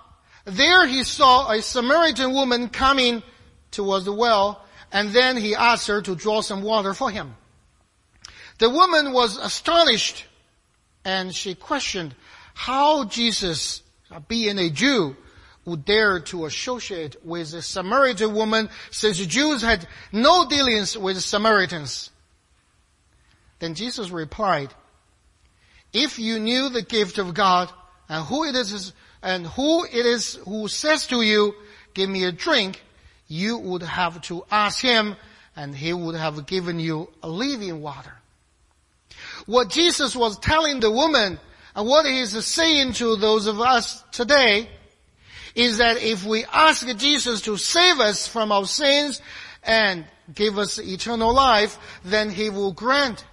there 0.45 0.87
he 0.87 1.05
saw 1.05 1.51
a 1.51 1.63
Samaritan 1.63 2.33
woman 2.33 2.69
coming 2.69 3.23
towards 3.71 4.05
the 4.05 4.13
well 4.13 4.65
and 4.93 5.11
then 5.11 5.37
he 5.37 5.55
asked 5.55 5.89
her 5.89 6.03
to 6.03 6.15
draw 6.15 6.41
some 6.41 6.63
water 6.63 6.95
for 6.95 7.11
him. 7.11 7.35
The 8.59 8.71
woman 8.71 9.13
was 9.13 9.39
astonished 9.39 10.27
and 11.05 11.35
she 11.35 11.55
questioned 11.55 12.15
how 12.55 13.05
Jesus, 13.05 13.83
uh, 14.11 14.21
being 14.21 14.59
a 14.59 14.71
Jew, 14.71 15.17
would 15.65 15.85
dare 15.85 16.21
to 16.21 16.47
associate 16.47 17.25
with 17.25 17.55
a 17.55 17.63
Samaritan 17.63 18.35
woman 18.35 18.69
since 18.91 19.19
the 19.19 19.27
Jews 19.27 19.63
had 19.63 19.87
no 20.11 20.49
dealings 20.49 20.99
with 20.99 21.21
Samaritans. 21.23 22.11
Then 23.61 23.75
Jesus 23.75 24.11
replied, 24.11 24.75
if 25.93 26.19
you 26.19 26.41
knew 26.41 26.69
the 26.69 26.83
gift 26.83 27.19
of 27.19 27.35
God 27.35 27.71
and 28.09 28.25
who 28.27 28.45
it 28.45 28.57
is 28.57 28.93
and 29.23 29.47
who 29.47 29.85
it 29.85 30.07
is 30.07 30.35
who 30.47 30.67
says 30.67 31.07
to 31.09 31.23
you, 31.23 31.55
give 31.95 32.11
me 32.11 32.25
a 32.25 32.33
drink, 32.33 32.83
you 33.29 33.59
would 33.59 33.83
have 33.83 34.21
to 34.23 34.45
ask 34.51 34.81
him 34.81 35.17
and 35.55 35.77
he 35.77 35.93
would 35.93 36.17
have 36.17 36.47
given 36.47 36.81
you 36.81 37.09
a 37.23 37.29
living 37.29 37.81
water. 37.81 38.15
What 39.47 39.71
Jesus 39.71 40.15
was 40.15 40.39
telling 40.39 40.81
the 40.81 40.91
woman 40.91 41.39
and 41.75 41.87
what 41.87 42.07
he 42.07 42.21
is 42.21 42.47
saying 42.47 42.95
to 42.95 43.17
those 43.17 43.47
of 43.47 43.61
us 43.61 44.03
today 44.13 44.69
is 45.55 45.79
that 45.79 46.03
if 46.03 46.25
we 46.25 46.45
ask 46.53 46.87
Jesus 46.97 47.43
to 47.43 47.57
save 47.57 48.01
us 48.01 48.27
from 48.27 48.53
our 48.53 48.65
sins 48.65 49.21
and 49.63 50.05
give 50.35 50.59
us 50.59 50.79
eternal 50.79 51.33
life, 51.33 51.79
then 52.05 52.31
he 52.31 52.51
will 52.51 52.73
grant 52.73 53.25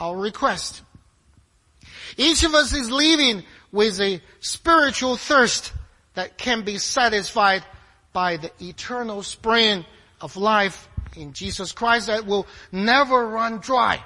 our 0.00 0.16
request. 0.16 0.82
Each 2.16 2.44
of 2.44 2.54
us 2.54 2.72
is 2.72 2.90
living 2.90 3.42
with 3.72 4.00
a 4.00 4.20
spiritual 4.40 5.16
thirst 5.16 5.72
that 6.14 6.38
can 6.38 6.62
be 6.62 6.78
satisfied 6.78 7.64
by 8.12 8.36
the 8.36 8.50
eternal 8.60 9.22
spring 9.22 9.84
of 10.20 10.36
life 10.36 10.88
in 11.16 11.32
Jesus 11.32 11.72
Christ 11.72 12.06
that 12.06 12.26
will 12.26 12.46
never 12.72 13.28
run 13.28 13.58
dry. 13.58 14.02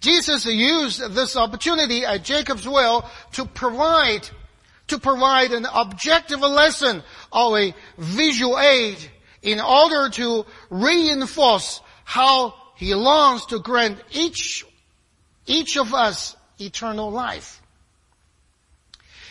Jesus 0.00 0.44
used 0.46 1.00
this 1.14 1.36
opportunity 1.36 2.04
at 2.04 2.22
Jacob's 2.24 2.66
well 2.66 3.10
to 3.32 3.44
provide, 3.44 4.28
to 4.88 4.98
provide 4.98 5.52
an 5.52 5.66
objective 5.72 6.40
lesson 6.40 7.02
or 7.32 7.58
a 7.58 7.74
visual 7.98 8.58
aid 8.58 8.98
in 9.42 9.60
order 9.60 10.10
to 10.10 10.44
reinforce 10.70 11.80
how 12.04 12.54
he 12.76 12.94
longs 12.94 13.46
to 13.46 13.58
grant 13.58 13.98
each, 14.12 14.64
each 15.46 15.76
of 15.76 15.94
us 15.94 16.36
eternal 16.58 17.10
life. 17.10 17.62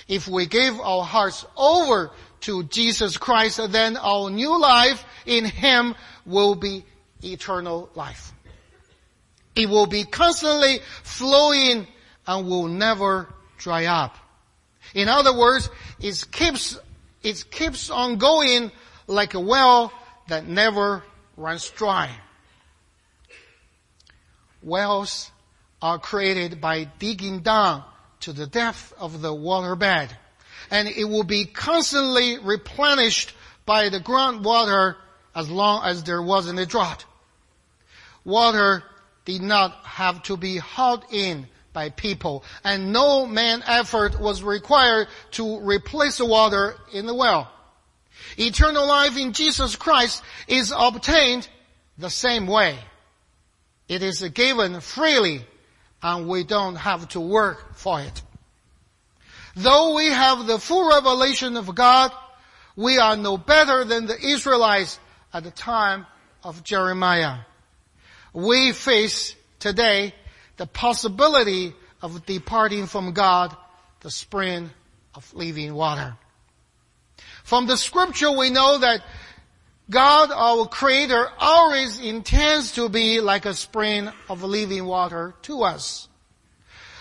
If 0.08 0.28
we 0.28 0.45
give 0.45 0.80
our 0.80 1.04
hearts 1.04 1.45
over 1.58 2.12
to 2.41 2.63
Jesus 2.63 3.17
Christ, 3.17 3.60
then 3.71 3.97
our 3.97 4.30
new 4.30 4.60
life 4.60 5.04
in 5.25 5.45
Him 5.45 5.95
will 6.25 6.56
be 6.56 6.86
eternal 7.23 7.89
life. 7.95 8.34
It 9.55 9.69
will 9.69 9.85
be 9.85 10.03
constantly 10.03 10.79
flowing 11.03 11.87
and 12.27 12.47
will 12.47 12.67
never 12.67 13.33
dry 13.57 13.85
up. 13.85 14.15
In 14.93 15.07
other 15.07 15.35
words, 15.35 15.69
it 15.99 16.25
keeps, 16.31 16.77
it 17.23 17.45
keeps 17.51 17.89
on 17.89 18.17
going 18.17 18.71
like 19.07 19.33
a 19.33 19.39
well 19.39 19.91
that 20.27 20.47
never 20.47 21.03
runs 21.37 21.69
dry. 21.69 22.09
Wells 24.61 25.31
are 25.81 25.99
created 25.99 26.59
by 26.59 26.85
digging 26.85 27.39
down 27.39 27.83
to 28.21 28.33
the 28.33 28.47
depth 28.47 28.93
of 28.97 29.21
the 29.21 29.31
waterbed 29.33 30.09
and 30.71 30.87
it 30.87 31.05
will 31.05 31.23
be 31.23 31.45
constantly 31.45 32.39
replenished 32.39 33.33
by 33.65 33.89
the 33.89 33.99
groundwater 33.99 34.95
as 35.35 35.49
long 35.49 35.83
as 35.85 36.03
there 36.03 36.21
wasn't 36.21 36.59
a 36.59 36.65
drought. 36.65 37.05
Water 38.23 38.83
did 39.25 39.41
not 39.41 39.73
have 39.83 40.23
to 40.23 40.38
be 40.38 40.57
hauled 40.57 41.03
in 41.11 41.47
by 41.73 41.89
people 41.89 42.43
and 42.63 42.93
no 42.93 43.25
man 43.25 43.61
effort 43.67 44.19
was 44.19 44.41
required 44.41 45.07
to 45.31 45.59
replace 45.59 46.17
the 46.17 46.25
water 46.25 46.75
in 46.93 47.05
the 47.05 47.13
well. 47.13 47.51
Eternal 48.38 48.88
life 48.88 49.17
in 49.17 49.33
Jesus 49.33 49.75
Christ 49.75 50.23
is 50.47 50.73
obtained 50.75 51.47
the 51.97 52.09
same 52.09 52.47
way. 52.47 52.77
It 53.89 54.01
is 54.01 54.21
given 54.21 54.79
freely 54.79 55.45
and 56.01 56.27
we 56.27 56.43
don't 56.43 56.75
have 56.75 57.09
to 57.09 57.19
work 57.19 57.75
for 57.75 57.99
it. 57.99 58.21
Though 59.55 59.95
we 59.95 60.07
have 60.07 60.47
the 60.47 60.59
full 60.59 60.89
revelation 60.89 61.57
of 61.57 61.73
God, 61.75 62.11
we 62.75 62.97
are 62.99 63.17
no 63.17 63.38
better 63.38 63.85
than 63.85 64.05
the 64.05 64.19
Israelites 64.19 64.99
at 65.33 65.43
the 65.43 65.51
time 65.51 66.05
of 66.43 66.63
Jeremiah 66.63 67.39
we 68.35 68.73
face 68.73 69.33
today 69.59 70.13
the 70.57 70.67
possibility 70.67 71.73
of 72.01 72.25
departing 72.25 72.85
from 72.85 73.13
God, 73.13 73.55
the 74.01 74.11
spring 74.11 74.69
of 75.15 75.33
living 75.33 75.73
water. 75.73 76.17
From 77.45 77.65
the 77.65 77.77
scripture 77.77 78.31
we 78.31 78.49
know 78.49 78.77
that 78.77 79.01
God, 79.89 80.31
our 80.31 80.67
creator, 80.67 81.29
always 81.39 81.99
intends 82.01 82.73
to 82.73 82.89
be 82.89 83.21
like 83.21 83.45
a 83.45 83.53
spring 83.53 84.09
of 84.29 84.43
living 84.43 84.83
water 84.83 85.33
to 85.43 85.63
us. 85.63 86.09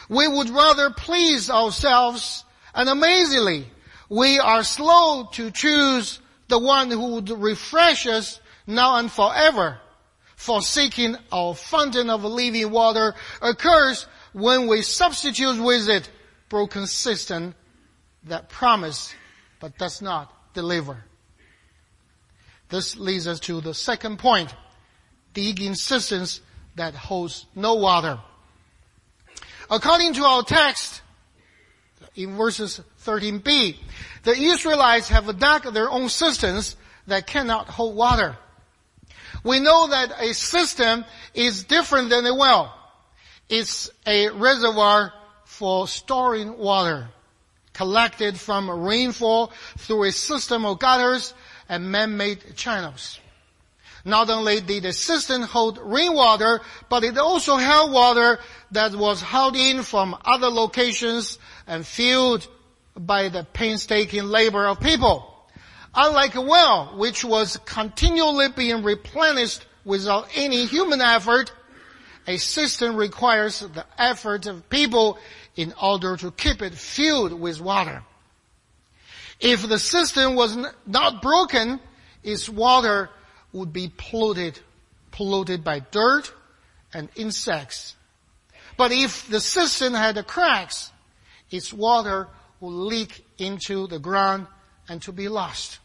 We 0.09 0.29
would 0.29 0.51
rather 0.51 0.91
please 0.91 1.51
ourselves 1.51 2.45
and 2.75 2.89
amazingly, 2.89 3.67
we 4.09 4.39
are 4.39 4.63
slow 4.63 5.29
to 5.33 5.51
choose 5.51 6.21
the 6.47 6.59
one 6.59 6.91
who 6.91 7.15
would 7.15 7.31
refresh 7.31 8.07
us 8.07 8.41
now 8.67 8.97
and 8.97 9.11
forever 9.11 9.81
forsaking 10.45 11.17
our 11.33 11.55
fountain 11.55 12.11
of 12.11 12.23
living 12.23 12.71
water 12.71 13.15
occurs 13.41 14.07
when 14.35 14.67
we 14.67 14.83
substitute 14.83 15.59
with 15.59 15.89
it 15.89 16.11
broken 16.51 16.87
cistern 16.87 17.55
that 18.25 18.51
promise 18.51 19.15
but 19.59 19.79
does 19.79 20.03
not 20.03 20.31
deliver. 20.53 21.03
This 22.69 22.95
leads 22.97 23.27
us 23.27 23.41
to 23.41 23.63
the 23.63 23.73
second 23.73 24.19
point, 24.19 24.55
digging 25.33 25.75
cisterns 25.75 26.43
that 26.75 26.95
holds 26.95 27.47
no 27.55 27.77
water. 27.77 28.19
According 29.71 30.13
to 30.15 30.25
our 30.25 30.43
text, 30.43 31.01
in 32.17 32.37
verses 32.37 32.83
13b, 33.07 33.77
the 34.25 34.37
Israelites 34.37 35.09
have 35.09 35.39
dug 35.39 35.73
their 35.73 35.91
own 35.91 36.11
cisterns 36.11 36.77
that 37.07 37.27
cannot 37.27 37.67
hold 37.67 37.97
water. 37.97 38.37
We 39.43 39.61
know 39.61 39.89
that 39.89 40.13
a 40.21 40.33
cistern 40.35 41.05
is 41.35 41.65
different 41.65 42.11
than 42.11 42.27
a 42.27 42.35
well. 42.35 42.75
It's 43.49 43.91
a 44.07 44.31
reservoir 44.31 45.13
for 45.45 45.89
storing 45.89 46.59
water 46.59 47.09
collected 47.73 48.39
from 48.39 48.71
rainfall 48.71 49.53
through 49.79 50.05
a 50.05 50.13
system 50.13 50.65
of 50.65 50.79
gutters 50.79 51.35
and 51.69 51.91
man-made 51.91 52.57
channels. 52.57 53.19
Not 54.05 54.31
only 54.31 54.61
did 54.61 54.83
the 54.85 54.93
cistern 54.93 55.43
hold 55.43 55.79
rainwater, 55.83 56.61
but 56.89 57.05
it 57.05 57.17
also 57.19 57.57
held 57.57 57.91
water 57.91 58.39
that 58.71 58.95
was 58.95 59.21
hauled 59.21 59.57
in 59.57 59.83
from 59.83 60.17
other 60.25 60.49
locations 60.49 61.39
and 61.67 61.87
filled 61.87 62.47
by 62.97 63.29
the 63.29 63.45
painstaking 63.45 64.25
labor 64.25 64.67
of 64.67 64.79
people. 64.81 65.34
Unlike 65.97 66.35
a 66.35 66.41
well, 66.41 66.95
which 66.97 67.25
was 67.25 67.57
continually 67.65 68.49
being 68.49 68.83
replenished 68.83 69.65
without 69.85 70.29
any 70.35 70.67
human 70.67 71.01
effort, 71.01 71.53
a 72.27 72.37
cistern 72.37 72.97
requires 72.97 73.61
the 73.61 73.87
effort 73.97 74.47
of 74.47 74.69
people 74.69 75.19
in 75.55 75.73
order 75.81 76.17
to 76.17 76.33
keep 76.33 76.63
it 76.63 76.75
filled 76.75 77.33
with 77.39 77.61
water. 77.61 78.03
If 79.39 79.69
the 79.69 79.79
cistern 79.79 80.35
was 80.35 80.59
not 80.87 81.23
broken, 81.23 81.79
its 82.23 82.49
water 82.49 83.11
would 83.53 83.73
be 83.73 83.93
polluted, 83.97 84.59
polluted 85.13 85.63
by 85.63 85.81
dirt 85.81 86.33
and 86.93 87.09
insects. 87.15 87.95
But 88.77 88.91
if 88.91 89.29
the 89.29 89.41
cistern 89.41 89.95
had 89.95 90.27
cracks, 90.27 90.91
its 91.51 91.73
water 91.73 92.29
would 92.61 92.73
leak 92.73 93.25
into 93.39 93.87
the 93.87 93.99
ground 94.01 94.49
and 94.89 95.01
to 95.03 95.13
be 95.13 95.29
lost. 95.29 95.79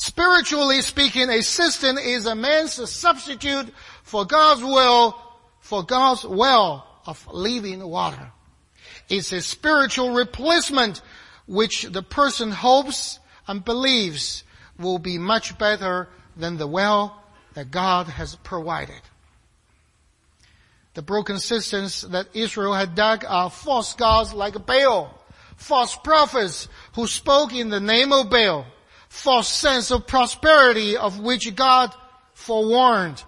Spiritually 0.00 0.80
speaking, 0.80 1.28
a 1.28 1.42
cistern 1.42 1.98
is 1.98 2.24
a 2.24 2.36
man's 2.36 2.74
substitute 2.88 3.74
for 4.04 4.24
God's 4.24 4.62
will, 4.62 5.20
for 5.58 5.82
God's 5.82 6.24
well 6.24 6.86
of 7.04 7.26
living 7.32 7.84
water. 7.84 8.30
It's 9.08 9.32
a 9.32 9.42
spiritual 9.42 10.14
replacement 10.14 11.02
which 11.48 11.82
the 11.82 12.04
person 12.04 12.52
hopes 12.52 13.18
and 13.48 13.64
believes 13.64 14.44
will 14.78 15.00
be 15.00 15.18
much 15.18 15.58
better 15.58 16.08
than 16.36 16.58
the 16.58 16.68
well 16.68 17.20
that 17.54 17.72
God 17.72 18.06
has 18.06 18.36
provided. 18.36 19.00
The 20.94 21.02
broken 21.02 21.40
cisterns 21.40 22.02
that 22.02 22.28
Israel 22.34 22.74
had 22.74 22.94
dug 22.94 23.24
are 23.26 23.50
false 23.50 23.94
gods 23.94 24.32
like 24.32 24.64
Baal, 24.64 25.12
false 25.56 25.96
prophets 25.96 26.68
who 26.92 27.08
spoke 27.08 27.52
in 27.52 27.68
the 27.68 27.80
name 27.80 28.12
of 28.12 28.30
Baal, 28.30 28.64
false 29.08 29.48
sense 29.48 29.90
of 29.90 30.06
prosperity 30.06 30.96
of 30.96 31.20
which 31.20 31.54
God 31.54 31.94
forewarned. 32.32 33.22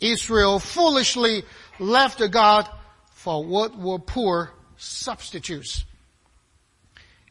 Israel 0.00 0.58
foolishly 0.58 1.44
left 1.78 2.22
God 2.30 2.68
for 3.12 3.44
what 3.44 3.78
were 3.78 3.98
poor 3.98 4.50
substitutes. 4.76 5.84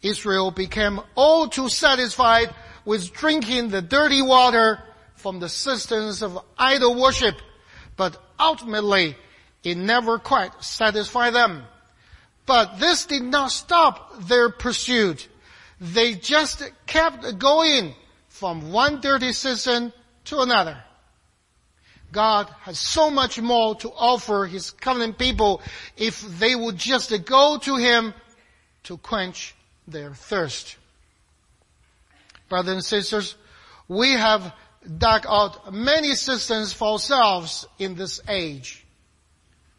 Israel 0.02 0.52
became 0.52 1.00
all 1.16 1.48
too 1.48 1.70
satisfied 1.70 2.54
with 2.86 3.14
drinking 3.14 3.70
the 3.70 3.82
dirty 3.82 4.22
water 4.22 4.82
from 5.16 5.40
the 5.40 5.50
cisterns 5.50 6.24
of 6.24 6.40
idol 6.58 7.00
worship, 7.00 7.36
but 7.98 8.18
ultimately 8.40 9.16
it 9.64 9.78
never 9.78 10.18
quite 10.18 10.64
satisfied 10.64 11.34
them. 11.34 11.64
But 12.46 12.80
this 12.80 13.06
did 13.06 13.22
not 13.22 13.52
stop 13.52 14.28
their 14.28 14.50
pursuit 14.50 15.28
they 15.82 16.14
just 16.14 16.62
kept 16.86 17.40
going 17.40 17.96
from 18.30 18.72
one 18.72 19.02
dirty 19.02 19.34
cistern 19.34 19.92
to 20.26 20.40
another. 20.42 20.78
God 22.12 22.48
has 22.62 22.78
so 22.78 23.10
much 23.10 23.42
more 23.42 23.74
to 23.76 23.90
offer 23.90 24.46
His 24.46 24.70
covenant 24.72 25.18
people 25.18 25.62
if 25.98 26.22
they 26.40 26.56
would 26.56 26.78
just 26.78 27.26
go 27.26 27.58
to 27.64 27.78
Him 27.78 28.14
to 28.84 28.98
quench 28.98 29.56
their 29.88 30.14
thirst. 30.14 30.78
Brothers 32.48 32.74
and 32.74 32.86
sisters, 32.86 33.36
we 33.88 34.12
have 34.12 34.54
dug 34.98 35.26
out 35.28 35.74
many 35.74 36.14
cisterns 36.14 36.74
for 36.74 36.94
ourselves 36.94 37.66
in 37.80 37.96
this 37.96 38.22
age. 38.28 38.86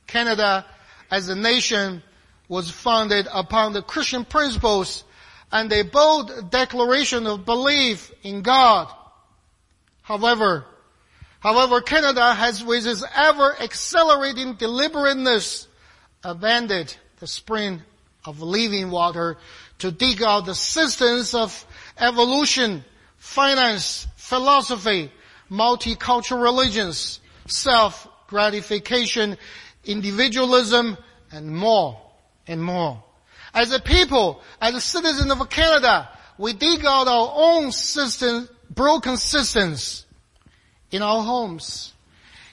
Canada 0.09 0.65
as 1.11 1.29
a 1.29 1.37
nation 1.37 2.03
was 2.49 2.71
founded 2.71 3.29
upon 3.33 3.73
the 3.73 3.83
Christian 3.83 4.25
principles 4.25 5.05
and 5.53 5.71
a 5.71 5.83
bold 5.83 6.51
declaration 6.51 7.27
of 7.27 7.45
belief 7.45 8.11
in 8.23 8.41
God. 8.41 8.91
However, 10.01 10.65
however, 11.41 11.83
Canada 11.83 12.33
has 12.33 12.65
with 12.65 12.87
its 12.87 13.05
ever 13.15 13.55
accelerating 13.61 14.55
deliberateness 14.55 15.69
abandoned 16.25 16.97
the 17.21 17.27
spring 17.27 17.83
of 18.25 18.41
living 18.41 18.91
water 18.91 19.37
to 19.81 19.91
dig 19.93 20.23
out 20.23 20.47
the 20.47 20.55
cisterns 20.55 21.35
of 21.35 21.67
evolution, 21.99 22.85
finance, 23.19 24.07
philosophy, 24.17 25.13
multicultural 25.51 26.43
religions, 26.43 27.21
self-gratification, 27.47 29.37
individualism, 29.85 30.97
and 31.31 31.55
more 31.55 32.01
and 32.47 32.63
more. 32.63 33.03
As 33.55 33.71
a 33.73 33.81
people, 33.81 34.43
as 34.61 34.75
a 34.75 34.81
citizen 34.81 35.31
of 35.31 35.49
Canada, 35.51 36.09
we 36.39 36.53
dig 36.55 36.85
out 36.85 37.07
our 37.07 37.33
own 37.35 37.73
cistern, 37.73 38.49
broken 38.71 39.17
cisterns 39.17 40.07
in 40.91 41.03
our 41.03 41.23
homes, 41.23 41.93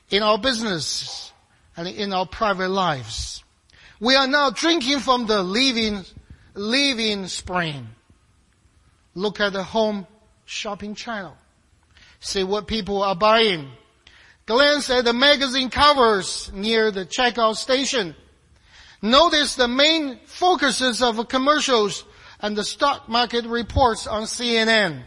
in 0.09 0.23
our 0.23 0.37
business, 0.37 1.31
and 1.77 1.87
in 1.87 2.11
our 2.11 2.25
private 2.25 2.69
lives. 2.69 3.43
We 4.01 4.15
are 4.15 4.27
now 4.27 4.49
drinking 4.49 4.99
from 4.99 5.27
the 5.27 5.41
living, 5.41 6.03
living 6.53 7.27
spring. 7.27 7.87
Look 9.15 9.39
at 9.39 9.53
the 9.53 9.63
home 9.63 10.07
shopping 10.45 10.95
channel. 10.95 11.35
See 12.19 12.43
what 12.43 12.67
people 12.67 13.03
are 13.03 13.15
buying. 13.15 13.69
Glance 14.45 14.89
at 14.89 15.05
the 15.05 15.13
magazine 15.13 15.69
covers 15.69 16.51
near 16.53 16.91
the 16.91 17.05
checkout 17.05 17.55
station 17.55 18.15
Notice 19.01 19.55
the 19.55 19.67
main 19.67 20.19
focuses 20.25 21.01
of 21.01 21.27
commercials 21.27 22.03
and 22.41 22.55
the 22.55 22.63
stock 22.63 23.07
market 23.07 23.45
reports 23.45 24.07
on 24.07 24.23
CNN. 24.23 25.03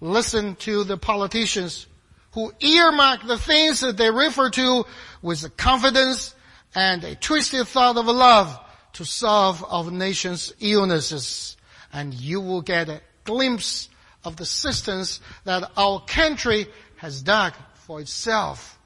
Listen 0.00 0.54
to 0.56 0.84
the 0.84 0.96
politicians 0.96 1.86
who 2.32 2.52
earmark 2.60 3.26
the 3.26 3.38
things 3.38 3.80
that 3.80 3.96
they 3.96 4.10
refer 4.10 4.50
to 4.50 4.84
with 5.22 5.56
confidence 5.56 6.34
and 6.74 7.02
a 7.02 7.16
twisted 7.16 7.66
thought 7.66 7.96
of 7.96 8.06
love 8.06 8.58
to 8.92 9.04
solve 9.04 9.64
our 9.68 9.90
nation's 9.90 10.52
illnesses. 10.60 11.56
And 11.92 12.14
you 12.14 12.40
will 12.40 12.62
get 12.62 12.88
a 12.88 13.00
glimpse 13.24 13.88
of 14.24 14.36
the 14.36 14.44
cisterns 14.44 15.20
that 15.44 15.70
our 15.76 16.00
country 16.00 16.66
has 16.96 17.22
dug 17.22 17.54
for 17.74 18.00
itself. 18.00 18.78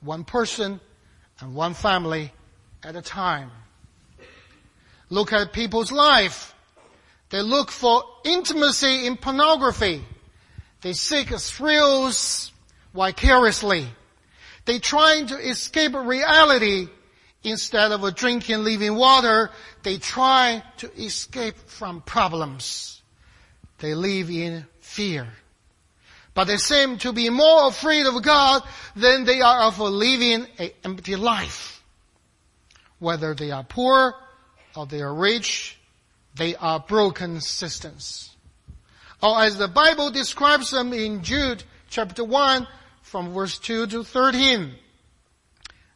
One 0.00 0.24
person 0.24 0.80
and 1.40 1.54
one 1.54 1.74
family 1.74 2.32
at 2.82 2.96
a 2.96 3.02
time. 3.02 3.50
Look 5.08 5.32
at 5.32 5.52
people's 5.52 5.92
life. 5.92 6.54
They 7.30 7.42
look 7.42 7.70
for 7.70 8.02
intimacy 8.24 9.06
in 9.06 9.16
pornography. 9.16 10.04
They 10.82 10.92
seek 10.92 11.28
thrills 11.28 12.52
vicariously. 12.94 13.86
They 14.64 14.78
try 14.78 15.22
to 15.22 15.36
escape 15.36 15.94
reality 15.94 16.88
instead 17.42 17.92
of 17.92 18.14
drinking 18.14 18.64
living 18.64 18.94
water. 18.94 19.50
They 19.82 19.98
try 19.98 20.62
to 20.78 20.92
escape 21.00 21.56
from 21.66 22.02
problems. 22.02 23.00
They 23.78 23.94
live 23.94 24.30
in 24.30 24.66
fear. 24.80 25.28
But 26.34 26.44
they 26.44 26.56
seem 26.56 26.98
to 26.98 27.12
be 27.12 27.30
more 27.30 27.68
afraid 27.68 28.06
of 28.06 28.22
God 28.22 28.62
than 28.94 29.24
they 29.24 29.40
are 29.40 29.62
of 29.62 29.78
living 29.78 30.46
an 30.58 30.70
empty 30.84 31.16
life. 31.16 31.75
Whether 32.98 33.34
they 33.34 33.50
are 33.50 33.64
poor 33.64 34.14
or 34.74 34.86
they 34.86 35.00
are 35.00 35.14
rich, 35.14 35.78
they 36.34 36.54
are 36.56 36.80
broken 36.80 37.40
cisterns. 37.40 38.30
Or 39.22 39.42
as 39.42 39.56
the 39.56 39.68
Bible 39.68 40.10
describes 40.10 40.70
them 40.70 40.92
in 40.92 41.22
Jude 41.22 41.64
chapter 41.88 42.24
1 42.24 42.66
from 43.02 43.32
verse 43.32 43.58
2 43.58 43.86
to 43.88 44.04
13. 44.04 44.74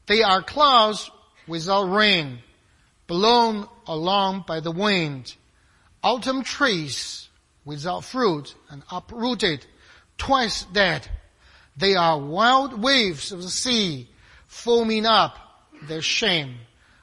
They 0.06 0.22
are 0.22 0.42
clouds 0.42 1.10
without 1.46 1.84
rain, 1.84 2.38
blown 3.06 3.68
along 3.86 4.44
by 4.46 4.60
the 4.60 4.72
wind, 4.72 5.34
autumn 6.02 6.42
trees 6.42 7.28
without 7.64 8.04
fruit 8.04 8.54
and 8.70 8.82
uprooted, 8.90 9.66
twice 10.16 10.64
dead. 10.64 11.06
They 11.76 11.94
are 11.94 12.18
wild 12.18 12.80
waves 12.80 13.32
of 13.32 13.42
the 13.42 13.50
sea, 13.50 14.08
foaming 14.46 15.06
up 15.06 15.36
their 15.82 16.02
shame. 16.02 16.56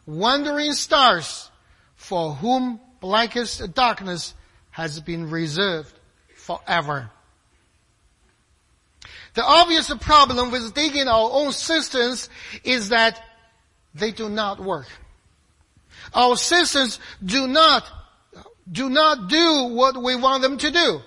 Wandering 0.08 0.72
stars, 0.72 1.52
for 1.96 2.34
whom 2.34 2.80
blackest 3.00 3.74
darkness 3.76 4.34
has 4.72 5.00
been 5.00 5.30
reserved 5.30 5.94
forever. 6.36 7.12
The 9.34 9.44
obvious 9.44 9.94
problem 10.00 10.50
with 10.50 10.74
digging 10.74 11.08
our 11.08 11.30
own 11.32 11.52
cisterns 11.52 12.30
is 12.64 12.90
that 12.90 13.22
they 13.94 14.12
do 14.12 14.30
not 14.30 14.60
work. 14.60 14.88
Our 16.14 16.38
cisterns 16.38 17.00
do 17.24 17.48
not, 17.48 17.86
do 18.72 18.90
not 18.90 19.28
do 19.30 19.66
what 19.74 20.02
we 20.02 20.16
want 20.16 20.42
them 20.42 20.58
to 20.58 20.72
do 20.72 21.02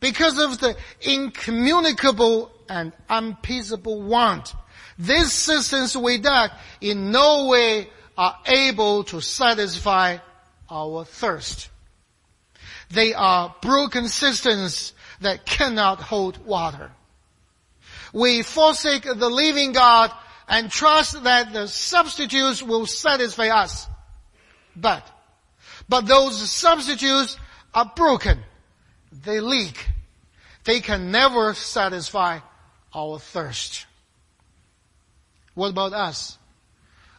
because 0.00 0.38
of 0.38 0.58
the 0.58 0.76
incommunicable 1.02 2.50
and 2.68 2.92
unpeaceable 3.08 4.02
want. 4.02 4.54
These 4.98 5.32
cisterns 5.32 5.96
we 5.96 6.18
dug 6.18 6.50
in 6.80 7.12
no 7.12 7.46
way 7.46 7.90
are 8.16 8.36
able 8.46 9.04
to 9.04 9.20
satisfy 9.20 10.18
our 10.70 11.04
thirst. 11.04 11.68
They 12.90 13.14
are 13.14 13.54
broken 13.62 14.08
cisterns 14.08 14.92
that 15.20 15.46
cannot 15.46 16.00
hold 16.00 16.44
water 16.44 16.90
we 18.12 18.42
forsake 18.42 19.04
the 19.04 19.30
living 19.30 19.72
God 19.72 20.12
and 20.46 20.70
trust 20.70 21.22
that 21.24 21.52
the 21.52 21.66
substitutes 21.66 22.62
will 22.62 22.86
satisfy 22.86 23.48
us. 23.48 23.86
But, 24.76 25.06
but 25.88 26.06
those 26.06 26.38
substitutes 26.50 27.38
are 27.74 27.90
broken. 27.96 28.38
They 29.24 29.40
leak. 29.40 29.86
They 30.64 30.80
can 30.80 31.10
never 31.10 31.54
satisfy 31.54 32.40
our 32.94 33.18
thirst. 33.18 33.86
What 35.54 35.70
about 35.70 35.92
us? 35.92 36.38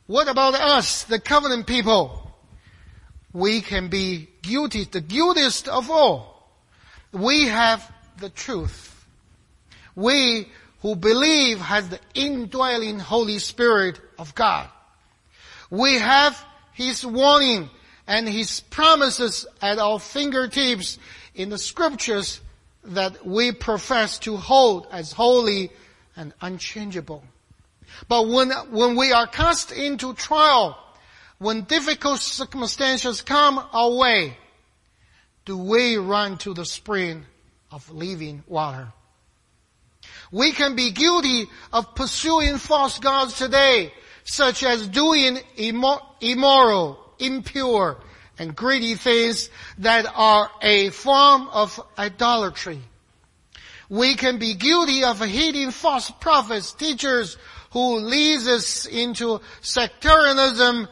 What 0.07 0.27
about 0.27 0.55
us, 0.55 1.03
the 1.03 1.19
covenant 1.19 1.65
people? 1.65 2.31
We 3.31 3.61
can 3.61 3.87
be 3.87 4.29
guilty, 4.41 4.83
the 4.83 5.01
guiltiest 5.01 5.67
of 5.67 5.89
all. 5.89 6.51
We 7.11 7.47
have 7.47 7.89
the 8.19 8.29
truth. 8.29 9.05
We 9.95 10.49
who 10.81 10.95
believe 10.95 11.59
has 11.59 11.87
the 11.89 11.99
indwelling 12.13 12.99
Holy 12.99 13.39
Spirit 13.39 13.99
of 14.19 14.35
God. 14.35 14.67
We 15.69 15.95
have 15.95 16.43
His 16.73 17.05
warning 17.05 17.69
and 18.05 18.27
His 18.27 18.59
promises 18.59 19.45
at 19.61 19.79
our 19.79 19.99
fingertips 19.99 20.99
in 21.33 21.49
the 21.49 21.57
scriptures 21.57 22.41
that 22.83 23.25
we 23.25 23.53
profess 23.53 24.19
to 24.19 24.35
hold 24.35 24.87
as 24.91 25.13
holy 25.13 25.71
and 26.17 26.33
unchangeable. 26.41 27.23
But 28.07 28.27
when, 28.27 28.51
when 28.71 28.95
we 28.95 29.11
are 29.11 29.27
cast 29.27 29.71
into 29.71 30.13
trial, 30.13 30.77
when 31.37 31.63
difficult 31.63 32.19
circumstances 32.19 33.21
come 33.21 33.63
our 33.71 33.91
way, 33.91 34.37
do 35.45 35.57
we 35.57 35.97
run 35.97 36.37
to 36.39 36.53
the 36.53 36.65
spring 36.65 37.25
of 37.71 37.89
living 37.91 38.43
water? 38.47 38.93
We 40.31 40.51
can 40.51 40.75
be 40.75 40.91
guilty 40.91 41.47
of 41.71 41.95
pursuing 41.95 42.57
false 42.57 42.99
gods 42.99 43.37
today, 43.37 43.93
such 44.23 44.63
as 44.63 44.87
doing 44.87 45.39
immoral, 45.57 46.97
impure, 47.19 47.97
and 48.39 48.55
greedy 48.55 48.95
things 48.95 49.49
that 49.77 50.05
are 50.15 50.49
a 50.61 50.89
form 50.89 51.47
of 51.49 51.79
idolatry. 51.97 52.81
We 53.89 54.15
can 54.15 54.39
be 54.39 54.55
guilty 54.55 55.03
of 55.03 55.23
heeding 55.23 55.71
false 55.71 56.09
prophets, 56.09 56.71
teachers 56.71 57.37
who 57.73 57.97
leads 57.97 58.47
us 58.47 58.85
into 58.85 59.41
sectarianism 59.61 60.87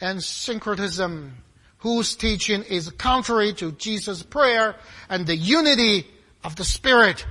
and 0.00 0.22
syncretism, 0.22 1.36
whose 1.78 2.14
teaching 2.14 2.62
is 2.62 2.88
contrary 2.90 3.52
to 3.52 3.72
Jesus' 3.72 4.22
prayer 4.22 4.76
and 5.08 5.26
the 5.26 5.36
unity 5.36 6.06
of 6.44 6.54
the 6.54 6.64
Spirit. 6.64 7.26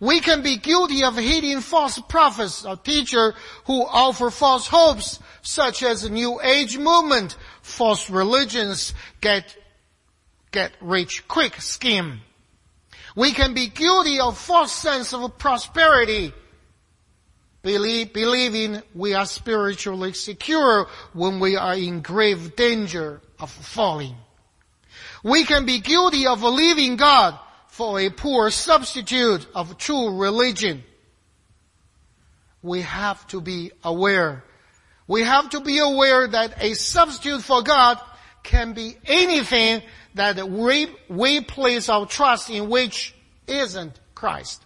We 0.00 0.20
can 0.20 0.42
be 0.42 0.56
guilty 0.56 1.04
of 1.04 1.18
heeding 1.18 1.60
false 1.60 2.00
prophets 2.08 2.64
or 2.64 2.76
teachers 2.76 3.34
who 3.66 3.84
offer 3.84 4.30
false 4.30 4.66
hopes, 4.66 5.18
such 5.42 5.82
as 5.82 6.02
the 6.02 6.08
New 6.08 6.40
Age 6.40 6.78
movement, 6.78 7.36
false 7.60 8.08
religions, 8.08 8.94
get, 9.20 9.54
get 10.50 10.72
rich 10.80 11.28
quick 11.28 11.60
scheme. 11.60 12.20
We 13.14 13.32
can 13.32 13.52
be 13.52 13.66
guilty 13.66 14.18
of 14.18 14.38
false 14.38 14.72
sense 14.72 15.12
of 15.12 15.36
prosperity, 15.36 16.32
believe, 17.62 18.12
believing 18.12 18.82
we 18.94 19.14
are 19.14 19.26
spiritually 19.26 20.12
secure 20.12 20.88
when 21.12 21.40
we 21.40 21.56
are 21.56 21.74
in 21.74 22.00
grave 22.00 22.56
danger 22.56 23.20
of 23.38 23.50
falling. 23.50 24.16
We 25.22 25.44
can 25.44 25.66
be 25.66 25.80
guilty 25.80 26.26
of 26.26 26.40
believing 26.40 26.96
God 26.96 27.38
for 27.68 28.00
a 28.00 28.10
poor 28.10 28.50
substitute 28.50 29.46
of 29.54 29.78
true 29.78 30.18
religion. 30.18 30.82
We 32.62 32.82
have 32.82 33.26
to 33.28 33.40
be 33.40 33.72
aware. 33.84 34.44
We 35.06 35.22
have 35.22 35.50
to 35.50 35.60
be 35.60 35.78
aware 35.78 36.26
that 36.26 36.62
a 36.62 36.74
substitute 36.74 37.42
for 37.42 37.62
God 37.62 38.00
can 38.42 38.72
be 38.72 38.96
anything 39.06 39.82
that 40.14 40.48
we, 40.48 40.88
we 41.08 41.40
place 41.40 41.88
our 41.88 42.06
trust 42.06 42.50
in 42.50 42.68
which 42.68 43.14
isn't 43.46 43.98
Christ. 44.14 44.64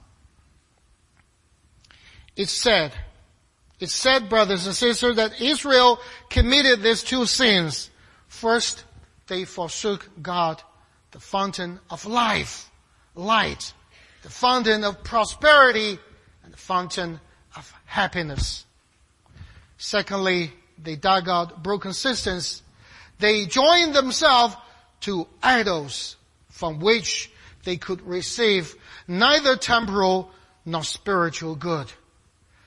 It's 2.36 2.52
said, 2.52 2.92
it's 3.78 3.94
said, 3.94 4.28
brothers 4.28 4.66
and 4.66 4.74
sisters, 4.74 5.16
that 5.16 5.40
Israel 5.40 5.98
committed 6.30 6.82
these 6.82 7.02
two 7.02 7.26
sins. 7.26 7.90
First, 8.28 8.84
they 9.26 9.44
forsook 9.44 10.08
God, 10.20 10.62
the 11.10 11.20
fountain 11.20 11.78
of 11.90 12.06
life 12.06 12.70
light, 13.14 13.72
the 14.22 14.30
fountain 14.30 14.84
of 14.84 15.04
prosperity, 15.04 15.98
and 16.44 16.52
the 16.52 16.58
fountain 16.58 17.20
of 17.56 17.72
happiness. 17.84 18.64
Secondly, 19.78 20.52
they 20.82 20.96
dug 20.96 21.28
out 21.28 21.62
broken 21.62 21.92
cisterns. 21.92 22.62
They 23.18 23.46
joined 23.46 23.94
themselves 23.94 24.56
to 25.00 25.26
idols 25.42 26.16
from 26.50 26.80
which 26.80 27.30
they 27.64 27.76
could 27.76 28.02
receive 28.02 28.74
neither 29.06 29.56
temporal 29.56 30.30
nor 30.64 30.84
spiritual 30.84 31.54
good. 31.56 31.92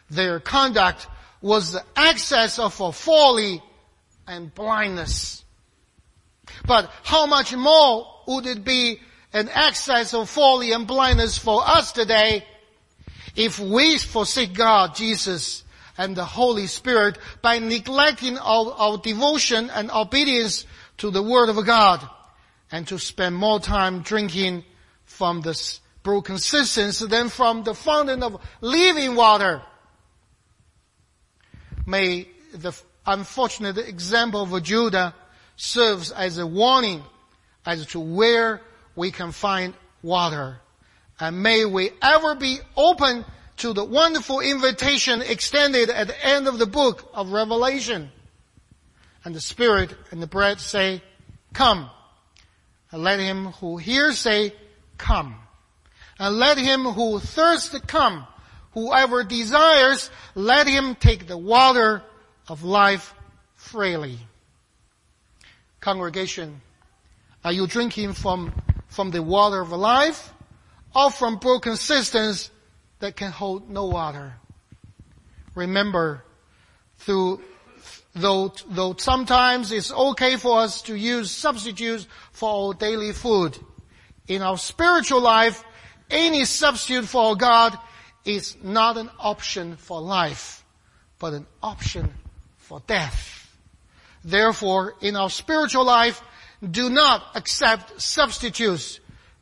Their 0.10 0.40
conduct 0.40 1.08
was 1.42 1.72
the 1.72 1.84
excess 1.96 2.60
of 2.60 2.74
folly 2.74 3.62
and 4.28 4.54
blindness. 4.54 5.44
But 6.66 6.92
how 7.04 7.26
much 7.26 7.56
more 7.56 8.08
would 8.28 8.46
it 8.46 8.64
be 8.64 9.00
an 9.34 9.50
excess 9.54 10.14
of 10.14 10.30
folly 10.30 10.72
and 10.72 10.88
blindness 10.88 11.38
for 11.38 11.62
us 11.68 11.92
today 11.92 12.46
if 13.36 13.60
we 13.60 13.98
forsake 13.98 14.54
God, 14.54 14.96
Jesus, 14.96 15.64
and 15.98 16.16
the 16.16 16.26
Holy 16.26 16.68
Spirit 16.68 17.18
by 17.42 17.60
neglecting 17.60 18.38
our, 18.38 18.72
our 18.74 18.98
devotion 18.98 19.70
and 19.70 19.92
obedience 19.92 20.66
to 20.98 21.12
the 21.12 21.22
Word 21.22 21.50
of 21.50 21.64
God 21.66 22.08
and 22.72 22.88
to 22.88 22.98
spend 22.98 23.36
more 23.36 23.60
time 23.60 24.02
drinking 24.02 24.64
from 25.04 25.42
the 25.42 25.80
broken 26.04 26.38
cisterns 26.38 27.00
than 27.00 27.30
from 27.30 27.64
the 27.64 27.74
fountain 27.74 28.24
of 28.24 28.42
living 28.62 29.16
water. 29.16 29.62
May 31.86 32.28
the 32.54 32.74
unfortunate 33.06 33.78
example 33.78 34.42
of 34.44 34.64
Judah 34.64 35.14
serves 35.56 36.12
as 36.12 36.38
a 36.38 36.48
warning 36.48 37.04
as 37.66 37.86
to 37.88 38.00
where 38.00 38.62
we 38.96 39.12
can 39.12 39.32
find 39.32 39.74
water. 40.02 40.60
And 41.20 41.42
may 41.42 41.66
we 41.66 41.92
ever 42.02 42.36
be 42.36 42.60
open 42.76 43.26
to 43.58 43.74
the 43.74 43.84
wonderful 43.84 44.42
invitation 44.42 45.22
extended 45.22 45.90
at 45.90 46.08
the 46.08 46.26
end 46.26 46.48
of 46.48 46.60
the 46.60 46.66
book 46.66 47.10
of 47.14 47.32
Revelation. 47.32 48.12
And 49.24 49.34
the 49.34 49.42
Spirit 49.42 49.96
and 50.12 50.22
the 50.22 50.28
bread 50.28 50.60
say, 50.60 51.02
come. 51.54 51.90
And 52.92 53.04
let 53.04 53.20
him 53.20 53.48
who 53.54 53.78
hears 53.78 54.20
say, 54.20 54.54
come. 54.98 55.36
And 56.20 56.38
let 56.38 56.58
him 56.58 56.84
who 56.84 57.20
thirsts 57.20 57.78
come. 57.88 58.28
Whoever 58.76 59.24
desires, 59.24 60.12
let 60.36 60.68
him 60.68 60.94
take 60.94 61.26
the 61.26 61.38
water 61.38 62.04
of 62.48 62.64
life 62.64 63.16
freely. 63.56 64.20
Congregation, 65.80 66.62
are 67.44 67.52
you 67.52 67.66
drinking 67.66 68.14
from 68.14 68.54
from 68.96 69.12
the 69.12 69.22
water 69.22 69.60
of 69.60 69.72
life 69.72 70.34
or 70.96 71.12
from 71.12 71.36
broken 71.36 71.76
cisterns 71.76 72.50
that 73.00 73.16
can 73.18 73.30
hold 73.30 73.70
no 73.70 73.86
water. 73.86 74.34
Remember, 75.54 76.24
through, 77.00 77.42
though, 78.14 78.54
though 78.70 78.96
sometimes 78.98 79.74
it's 79.74 79.92
okay 79.92 80.38
for 80.38 80.60
us 80.60 80.82
to 80.84 80.96
use 80.96 81.30
substitutes 81.30 82.08
for 82.32 82.70
our 82.70 82.74
daily 82.74 83.12
food, 83.12 83.58
In 84.28 84.42
our 84.42 84.58
spiritual 84.58 85.22
life, 85.22 85.64
any 86.10 86.46
substitute 86.46 87.06
for 87.06 87.36
God 87.36 87.78
is 88.26 88.58
not 88.64 88.98
an 88.98 89.10
option 89.20 89.78
for 89.78 90.02
life, 90.02 90.64
but 91.20 91.34
an 91.34 91.46
option 91.62 92.14
for 92.58 92.82
death. 92.88 93.42
Therefore, 94.24 94.96
in 95.02 95.16
our 95.16 95.30
spiritual 95.30 95.86
life, 95.86 96.22
do 96.70 96.90
not 96.90 97.24
accept 97.36 98.02
substitutes. 98.02 99.00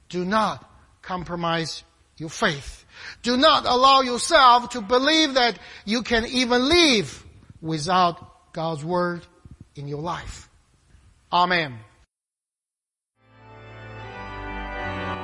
Do 0.10 0.26
not 0.26 0.70
compromise 1.02 1.84
your 2.18 2.30
faith. 2.30 2.86
Do 3.22 3.38
not 3.38 3.66
allow 3.66 4.02
yourself 4.02 4.70
to 4.72 4.82
believe 4.82 5.36
that 5.36 5.58
you 5.86 6.04
can 6.04 6.26
even 6.26 6.68
live 6.68 7.26
without 7.62 8.52
God's 8.54 8.84
Word 8.84 9.26
in 9.76 9.88
your 9.88 10.02
life. 10.02 10.50
Amen. 11.32 11.80